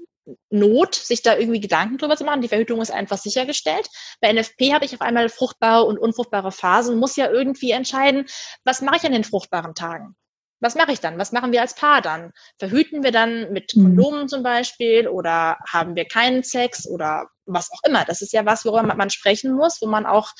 [0.49, 2.41] Not, sich da irgendwie Gedanken drüber zu machen.
[2.41, 3.87] Die Verhütung ist einfach sichergestellt.
[4.21, 8.25] Bei NFP habe ich auf einmal fruchtbare und unfruchtbare Phasen, muss ja irgendwie entscheiden,
[8.63, 10.15] was mache ich an den fruchtbaren Tagen?
[10.59, 11.19] Was mache ich dann?
[11.19, 12.31] Was machen wir als Paar dann?
[12.57, 13.83] Verhüten wir dann mit mhm.
[13.83, 18.05] Kondomen zum Beispiel oder haben wir keinen Sex oder was auch immer?
[18.05, 20.31] Das ist ja was, worüber man sprechen muss, wo man auch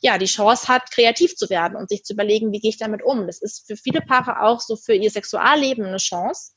[0.00, 3.02] ja, die Chance hat, kreativ zu werden und sich zu überlegen, wie gehe ich damit
[3.02, 3.26] um.
[3.26, 6.52] Das ist für viele Paare auch so für ihr Sexualleben eine Chance,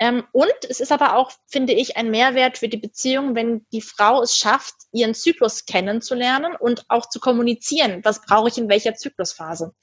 [0.00, 3.82] ähm, und es ist aber auch, finde ich, ein Mehrwert für die Beziehung, wenn die
[3.82, 8.94] Frau es schafft, ihren Zyklus kennenzulernen und auch zu kommunizieren, was brauche ich in welcher
[8.94, 9.74] Zyklusphase.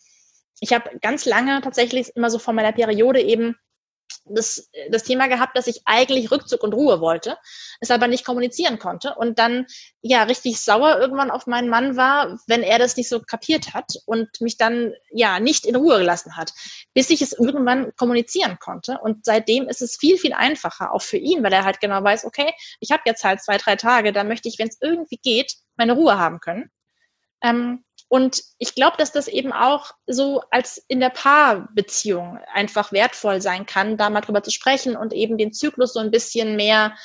[0.59, 3.55] Ich habe ganz lange tatsächlich immer so vor meiner Periode eben
[4.26, 7.38] das, das Thema gehabt, dass ich eigentlich Rückzug und Ruhe wollte,
[7.80, 9.66] es aber nicht kommunizieren konnte und dann
[10.01, 13.93] ja richtig sauer irgendwann auf meinen Mann war, wenn er das nicht so kapiert hat
[14.05, 16.53] und mich dann ja nicht in Ruhe gelassen hat,
[16.93, 18.99] bis ich es irgendwann kommunizieren konnte.
[19.01, 22.26] Und seitdem ist es viel, viel einfacher, auch für ihn, weil er halt genau weiß,
[22.26, 25.55] okay, ich habe jetzt halt zwei, drei Tage, da möchte ich, wenn es irgendwie geht,
[25.76, 26.70] meine Ruhe haben können.
[27.41, 33.41] Ähm, und ich glaube, dass das eben auch so als in der Paarbeziehung einfach wertvoll
[33.41, 36.95] sein kann, da mal drüber zu sprechen und eben den Zyklus so ein bisschen mehr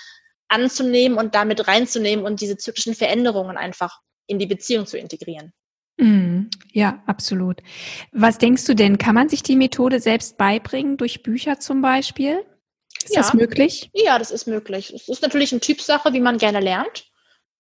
[0.49, 5.53] anzunehmen und damit reinzunehmen und diese zyklischen Veränderungen einfach in die Beziehung zu integrieren.
[5.97, 7.63] Mm, ja, absolut.
[8.13, 8.99] Was denkst du denn?
[8.99, 12.45] Kann man sich die Methode selbst beibringen, durch Bücher zum Beispiel?
[13.05, 13.23] Ist ja.
[13.23, 13.91] das möglich?
[13.93, 14.93] Ja, das ist möglich.
[14.95, 17.07] Es ist natürlich eine Typsache, wie man gerne lernt.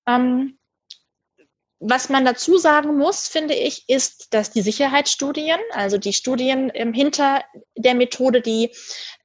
[0.07, 0.59] Ähm,
[1.85, 6.93] was man dazu sagen muss, finde ich, ist, dass die Sicherheitsstudien, also die Studien ähm,
[6.93, 7.43] hinter
[7.77, 8.71] der Methode, die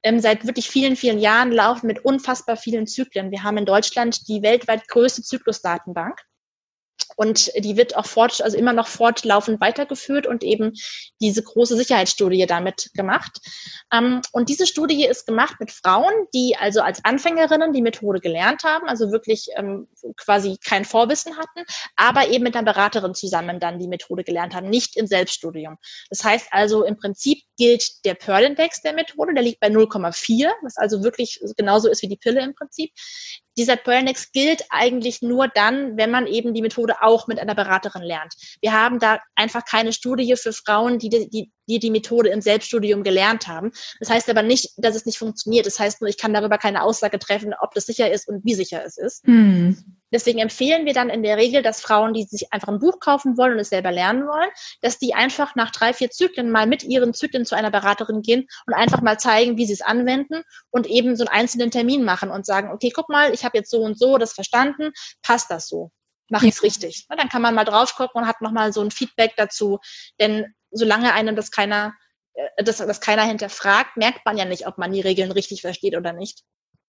[0.02, 3.30] ähm, seit wirklich vielen, vielen Jahren laufen mit unfassbar vielen Zyklen.
[3.30, 6.20] Wir haben in Deutschland die weltweit größte Zyklusdatenbank.
[7.18, 10.74] Und die wird auch fort, also immer noch fortlaufend weitergeführt und eben
[11.20, 13.40] diese große Sicherheitsstudie damit gemacht.
[13.92, 18.62] Ähm, und diese Studie ist gemacht mit Frauen, die also als Anfängerinnen die Methode gelernt
[18.62, 21.64] haben, also wirklich ähm, quasi kein Vorwissen hatten,
[21.96, 25.76] aber eben mit einer Beraterin zusammen dann die Methode gelernt haben, nicht im Selbststudium.
[26.10, 30.76] Das heißt also im Prinzip gilt der Pearl-Index der Methode, der liegt bei 0,4, was
[30.76, 32.92] also wirklich genauso ist wie die Pille im Prinzip
[33.58, 38.02] dieser Pearl-Index gilt eigentlich nur dann, wenn man eben die Methode auch mit einer Beraterin
[38.02, 38.34] lernt.
[38.60, 43.02] Wir haben da einfach keine Studie für Frauen, die die, die, die Methode im Selbststudium
[43.02, 43.72] gelernt haben.
[43.98, 45.66] Das heißt aber nicht, dass es nicht funktioniert.
[45.66, 48.54] Das heißt nur, ich kann darüber keine Aussage treffen, ob das sicher ist und wie
[48.54, 49.26] sicher es ist.
[49.26, 49.97] Hm.
[50.12, 53.36] Deswegen empfehlen wir dann in der Regel, dass Frauen, die sich einfach ein Buch kaufen
[53.36, 54.50] wollen und es selber lernen wollen,
[54.80, 58.46] dass die einfach nach drei, vier Zyklen mal mit ihren Zyklen zu einer Beraterin gehen
[58.66, 62.30] und einfach mal zeigen, wie sie es anwenden und eben so einen einzelnen Termin machen
[62.30, 64.92] und sagen, okay, guck mal, ich habe jetzt so und so das verstanden,
[65.22, 65.90] passt das so?
[66.30, 67.06] Mache ich es richtig?
[67.08, 69.78] Na, dann kann man mal drauf gucken und hat nochmal so ein Feedback dazu.
[70.20, 71.94] Denn solange einem das keiner,
[72.34, 75.96] äh, das, das keiner hinterfragt, merkt man ja nicht, ob man die Regeln richtig versteht
[75.96, 76.42] oder nicht.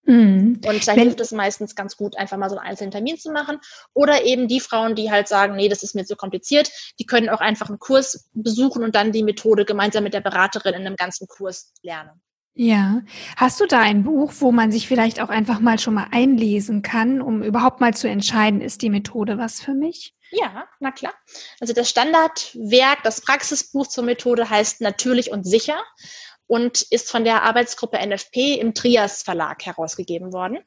[0.10, 0.60] Mhm.
[0.66, 3.60] Und da hilft es meistens ganz gut, einfach mal so einen einzelnen Termin zu machen.
[3.94, 7.30] Oder eben die Frauen, die halt sagen, nee, das ist mir zu kompliziert, die können
[7.30, 10.96] auch einfach einen Kurs besuchen und dann die Methode gemeinsam mit der Beraterin in einem
[10.96, 12.20] ganzen Kurs lernen.
[12.56, 13.04] Ja.
[13.38, 16.82] Hast du da ein Buch, wo man sich vielleicht auch einfach mal schon mal einlesen
[16.82, 20.16] kann, um überhaupt mal zu entscheiden, ist die Methode was für mich?
[20.32, 21.14] Ja, na klar.
[21.60, 25.82] Also das Standardwerk, das Praxisbuch zur Methode heißt Natürlich und sicher
[26.50, 30.58] und ist von der Arbeitsgruppe NFP im Trias Verlag herausgegeben worden.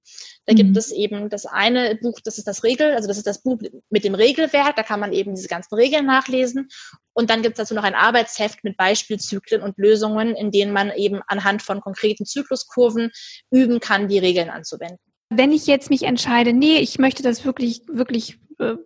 [0.46, 0.56] Da mhm.
[0.56, 3.58] gibt es eben das eine Buch, das ist das Regel, also das ist das Buch
[3.90, 6.68] mit dem Regelwerk, da kann man eben diese ganzen Regeln nachlesen.
[7.14, 10.92] Und dann gibt es dazu noch ein Arbeitsheft mit Beispielzyklen und Lösungen, in denen man
[10.92, 13.10] eben anhand von konkreten Zykluskurven
[13.50, 15.00] üben kann, die Regeln anzuwenden.
[15.30, 18.76] Wenn ich jetzt mich entscheide, nee, ich möchte das wirklich, wirklich äh,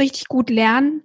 [0.00, 1.04] richtig gut lernen,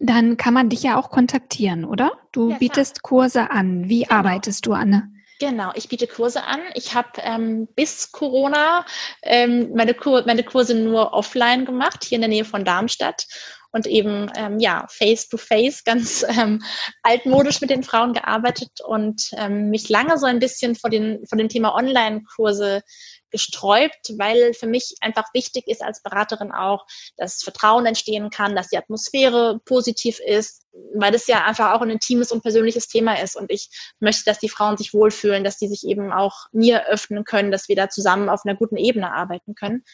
[0.00, 2.12] dann kann man dich ja auch kontaktieren, oder?
[2.32, 3.88] Du ja, bietest Kurse an.
[3.88, 4.14] Wie genau.
[4.16, 5.10] arbeitest du, Anne?
[5.40, 6.60] Genau, ich biete Kurse an.
[6.74, 8.84] Ich habe ähm, bis Corona
[9.22, 13.26] ähm, meine, Kur meine Kurse nur offline gemacht, hier in der Nähe von Darmstadt
[13.72, 16.62] und eben ähm, ja face to face ganz ähm,
[17.02, 21.38] altmodisch mit den Frauen gearbeitet und ähm, mich lange so ein bisschen vor den vor
[21.38, 22.82] dem Thema Online-Kurse
[23.30, 28.68] gesträubt, weil für mich einfach wichtig ist als Beraterin auch, dass Vertrauen entstehen kann, dass
[28.68, 33.36] die Atmosphäre positiv ist, weil das ja einfach auch ein intimes und persönliches Thema ist.
[33.36, 33.70] Und ich
[34.00, 37.68] möchte, dass die Frauen sich wohlfühlen, dass die sich eben auch mir öffnen können, dass
[37.68, 39.84] wir da zusammen auf einer guten Ebene arbeiten können.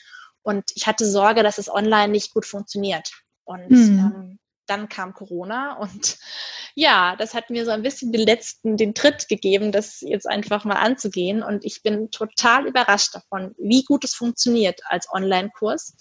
[0.42, 3.10] Und ich hatte Sorge, dass es online nicht gut funktioniert.
[3.44, 3.98] Und mhm.
[3.98, 6.18] ähm, dann kam Corona und
[6.74, 10.64] ja, das hat mir so ein bisschen den letzten, den Tritt gegeben, das jetzt einfach
[10.64, 11.42] mal anzugehen.
[11.42, 15.94] Und ich bin total überrascht davon, wie gut es funktioniert als Online-Kurs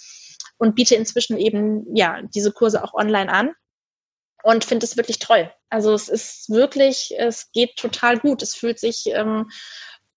[0.58, 3.54] und biete inzwischen eben, ja, diese Kurse auch online an
[4.44, 5.52] und finde es wirklich toll.
[5.70, 8.42] Also es ist wirklich, es geht total gut.
[8.42, 9.50] Es fühlt sich ähm,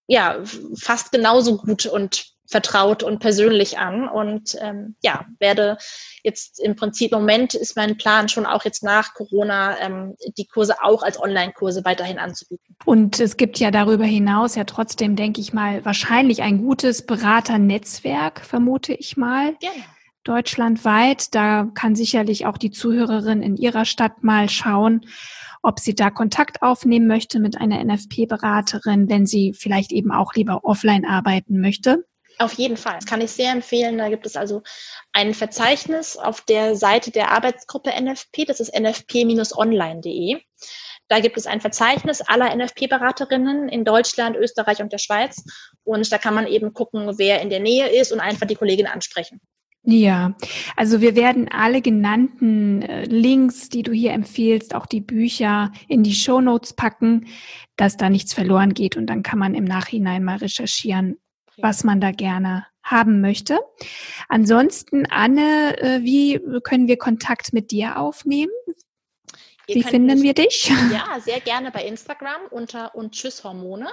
[0.06, 0.42] ja
[0.76, 5.76] fast genauso gut und vertraut und persönlich an und ähm, ja, werde
[6.22, 10.46] jetzt im Prinzip im Moment ist mein Plan schon auch jetzt nach Corona ähm, die
[10.46, 12.74] Kurse auch als Online-Kurse weiterhin anzubieten.
[12.86, 18.40] Und es gibt ja darüber hinaus ja trotzdem, denke ich mal, wahrscheinlich ein gutes Beraternetzwerk,
[18.40, 19.54] vermute ich mal.
[19.60, 19.84] Genau.
[20.24, 21.34] Deutschlandweit.
[21.34, 25.06] Da kann sicherlich auch die Zuhörerin in ihrer Stadt mal schauen,
[25.62, 30.64] ob sie da Kontakt aufnehmen möchte mit einer NFP-Beraterin, wenn sie vielleicht eben auch lieber
[30.64, 32.04] offline arbeiten möchte.
[32.38, 32.94] Auf jeden Fall.
[32.94, 33.98] Das kann ich sehr empfehlen.
[33.98, 34.62] Da gibt es also
[35.12, 38.44] ein Verzeichnis auf der Seite der Arbeitsgruppe NFP.
[38.44, 40.40] Das ist nfp-online.de.
[41.08, 45.42] Da gibt es ein Verzeichnis aller NFP-Beraterinnen in Deutschland, Österreich und der Schweiz.
[45.82, 48.86] Und da kann man eben gucken, wer in der Nähe ist und einfach die Kollegin
[48.86, 49.40] ansprechen.
[49.82, 50.36] Ja,
[50.76, 56.02] also wir werden alle genannten äh, Links, die du hier empfiehlst, auch die Bücher in
[56.02, 57.26] die Show Notes packen,
[57.76, 61.16] dass da nichts verloren geht und dann kann man im Nachhinein mal recherchieren,
[61.60, 63.60] was man da gerne haben möchte.
[64.28, 68.50] Ansonsten, Anne, äh, wie können wir Kontakt mit dir aufnehmen?
[69.66, 70.72] Wie finden wir dich?
[70.92, 73.88] Ja, sehr gerne bei Instagram unter und Tschüss Hormone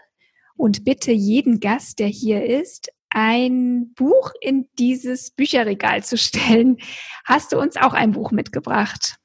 [0.56, 6.78] und bitte jeden Gast, der hier ist, ein Buch in dieses Bücherregal zu stellen.
[7.24, 9.16] Hast du uns auch ein Buch mitgebracht?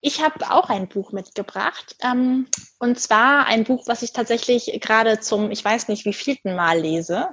[0.00, 1.96] Ich habe auch ein Buch mitgebracht.
[2.02, 2.46] Ähm,
[2.78, 6.80] und zwar ein Buch, was ich tatsächlich gerade zum, ich weiß nicht, wie vielten Mal
[6.80, 7.28] lese.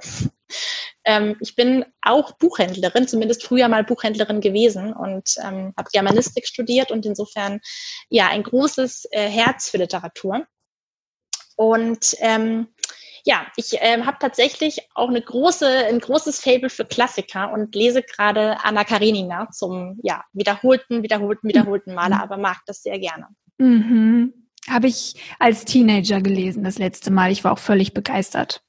[1.04, 6.90] Ähm, ich bin auch Buchhändlerin, zumindest früher mal Buchhändlerin gewesen und ähm, habe Germanistik studiert
[6.90, 7.60] und insofern
[8.08, 10.46] ja ein großes äh, Herz für Literatur.
[11.56, 12.68] Und ähm,
[13.24, 18.02] ja, ich ähm, habe tatsächlich auch eine große, ein großes Fable für Klassiker und lese
[18.02, 22.20] gerade Anna Karenina zum ja, wiederholten, wiederholten, wiederholten Male, mhm.
[22.20, 23.26] aber mag das sehr gerne.
[23.58, 24.32] Mhm.
[24.68, 27.32] Habe ich als Teenager gelesen das letzte Mal.
[27.32, 28.62] Ich war auch völlig begeistert.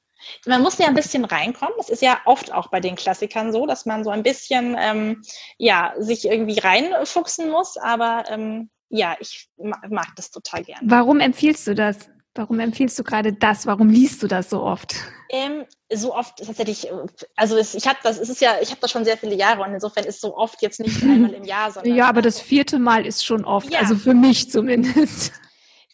[0.45, 1.73] Man muss ja ein bisschen reinkommen.
[1.77, 5.21] Das ist ja oft auch bei den Klassikern so, dass man so ein bisschen ähm,
[5.57, 7.77] ja sich irgendwie reinfuchsen muss.
[7.77, 10.81] Aber ähm, ja, ich mag das total gerne.
[10.89, 12.09] Warum empfiehlst du das?
[12.37, 13.65] Warum empfiehlst du gerade das?
[13.65, 14.95] Warum liest du das so oft?
[15.29, 16.87] Ähm, so oft tatsächlich,
[17.35, 19.63] also es, ich habe das, es ist ja, ich habe das schon sehr viele Jahre
[19.63, 21.95] und insofern ist so oft jetzt nicht einmal im Jahr, sondern.
[21.95, 23.79] Ja, aber das vierte Mal ist schon oft, ja.
[23.79, 25.33] also für mich zumindest.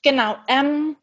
[0.03, 0.35] Genau.
[0.49, 0.97] Ähm,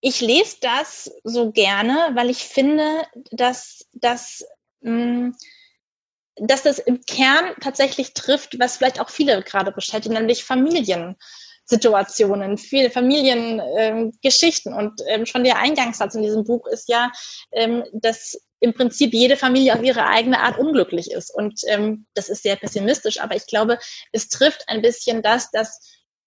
[0.00, 4.44] ich lese das so gerne, weil ich finde, dass, dass,
[4.80, 5.36] mh, mm,
[6.40, 11.16] dass das im Kern tatsächlich trifft, was vielleicht auch viele gerade beschäftigt, nämlich Familien.
[11.64, 14.72] Situationen, viele Familiengeschichten.
[14.72, 17.12] Ähm, und ähm, schon der Eingangssatz in diesem Buch ist ja,
[17.52, 21.30] ähm, dass im Prinzip jede Familie auf ihre eigene Art unglücklich ist.
[21.34, 23.78] Und ähm, das ist sehr pessimistisch, aber ich glaube,
[24.12, 25.80] es trifft ein bisschen das, dass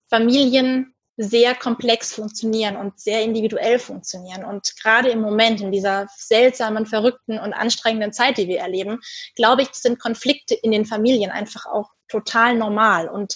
[0.09, 4.43] Familien sehr komplex funktionieren und sehr individuell funktionieren.
[4.43, 8.99] Und gerade im Moment, in dieser seltsamen, verrückten und anstrengenden Zeit, die wir erleben,
[9.36, 13.07] glaube ich, sind Konflikte in den Familien einfach auch total normal.
[13.07, 13.36] Und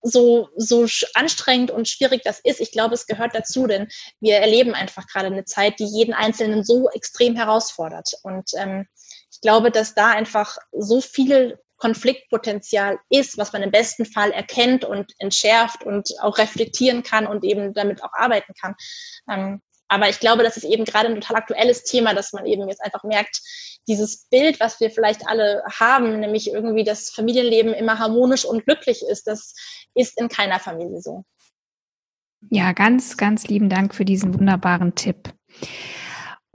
[0.00, 3.88] so, so anstrengend und schwierig das ist, ich glaube, es gehört dazu, denn
[4.20, 8.12] wir erleben einfach gerade eine Zeit, die jeden Einzelnen so extrem herausfordert.
[8.22, 8.86] Und ähm,
[9.30, 14.84] ich glaube, dass da einfach so viel Konfliktpotenzial ist, was man im besten Fall erkennt
[14.84, 18.74] und entschärft und auch reflektieren kann und eben damit auch arbeiten kann.
[19.30, 22.68] Ähm, aber ich glaube, das ist eben gerade ein total aktuelles Thema, dass man eben
[22.68, 23.40] jetzt einfach merkt,
[23.86, 29.02] dieses Bild, was wir vielleicht alle haben, nämlich irgendwie das Familienleben immer harmonisch und glücklich
[29.08, 29.54] ist, das
[29.94, 31.24] ist in keiner Familie so.
[32.50, 35.32] Ja, ganz, ganz lieben Dank für diesen wunderbaren Tipp.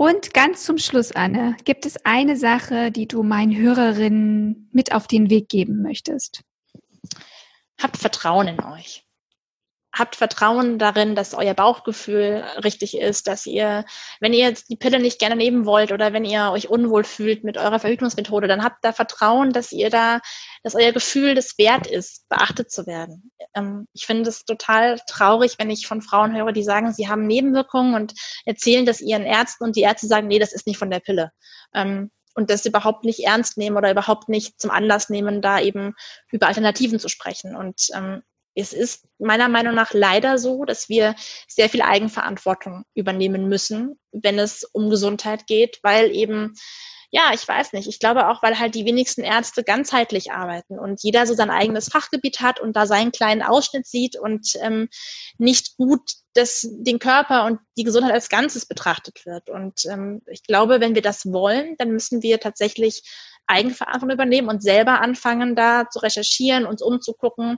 [0.01, 5.05] Und ganz zum Schluss, Anne, gibt es eine Sache, die du meinen Hörerinnen mit auf
[5.05, 6.41] den Weg geben möchtest?
[7.79, 9.05] Habt Vertrauen in euch
[9.93, 13.85] habt Vertrauen darin, dass euer Bauchgefühl richtig ist, dass ihr,
[14.21, 17.43] wenn ihr jetzt die Pille nicht gerne nehmen wollt oder wenn ihr euch unwohl fühlt
[17.43, 20.21] mit eurer Verhütungsmethode, dann habt da Vertrauen, dass ihr da,
[20.63, 23.31] dass euer Gefühl das wert ist, beachtet zu werden.
[23.53, 27.27] Ähm, ich finde es total traurig, wenn ich von Frauen höre, die sagen, sie haben
[27.27, 28.13] Nebenwirkungen und
[28.45, 31.31] erzählen das ihren Ärzten und die Ärzte sagen, nee, das ist nicht von der Pille.
[31.73, 35.95] Ähm, und das überhaupt nicht ernst nehmen oder überhaupt nicht zum Anlass nehmen, da eben
[36.31, 37.57] über Alternativen zu sprechen.
[37.57, 38.23] Und ähm,
[38.55, 41.15] es ist meiner Meinung nach leider so, dass wir
[41.47, 46.53] sehr viel Eigenverantwortung übernehmen müssen, wenn es um Gesundheit geht, weil eben
[47.13, 47.89] ja, ich weiß nicht.
[47.89, 51.89] Ich glaube auch, weil halt die wenigsten Ärzte ganzheitlich arbeiten und jeder so sein eigenes
[51.89, 54.87] Fachgebiet hat und da seinen kleinen Ausschnitt sieht und ähm,
[55.37, 59.49] nicht gut das, den Körper und die Gesundheit als Ganzes betrachtet wird.
[59.49, 63.03] Und ähm, ich glaube, wenn wir das wollen, dann müssen wir tatsächlich
[63.45, 67.57] Eigenverantwortung übernehmen und selber anfangen, da zu recherchieren, uns umzugucken,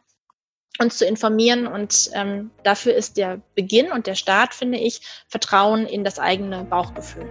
[0.79, 1.67] uns zu informieren.
[1.67, 6.63] Und ähm, dafür ist der Beginn und der Start, finde ich, Vertrauen in das eigene
[6.63, 7.29] Bauchgefühl.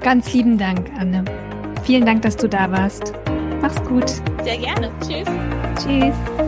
[0.00, 1.24] Ganz lieben Dank, Anne.
[1.84, 3.12] Vielen Dank, dass du da warst.
[3.60, 4.08] Mach's gut.
[4.44, 4.92] Sehr gerne.
[5.00, 5.28] Tschüss.
[5.82, 6.45] Tschüss.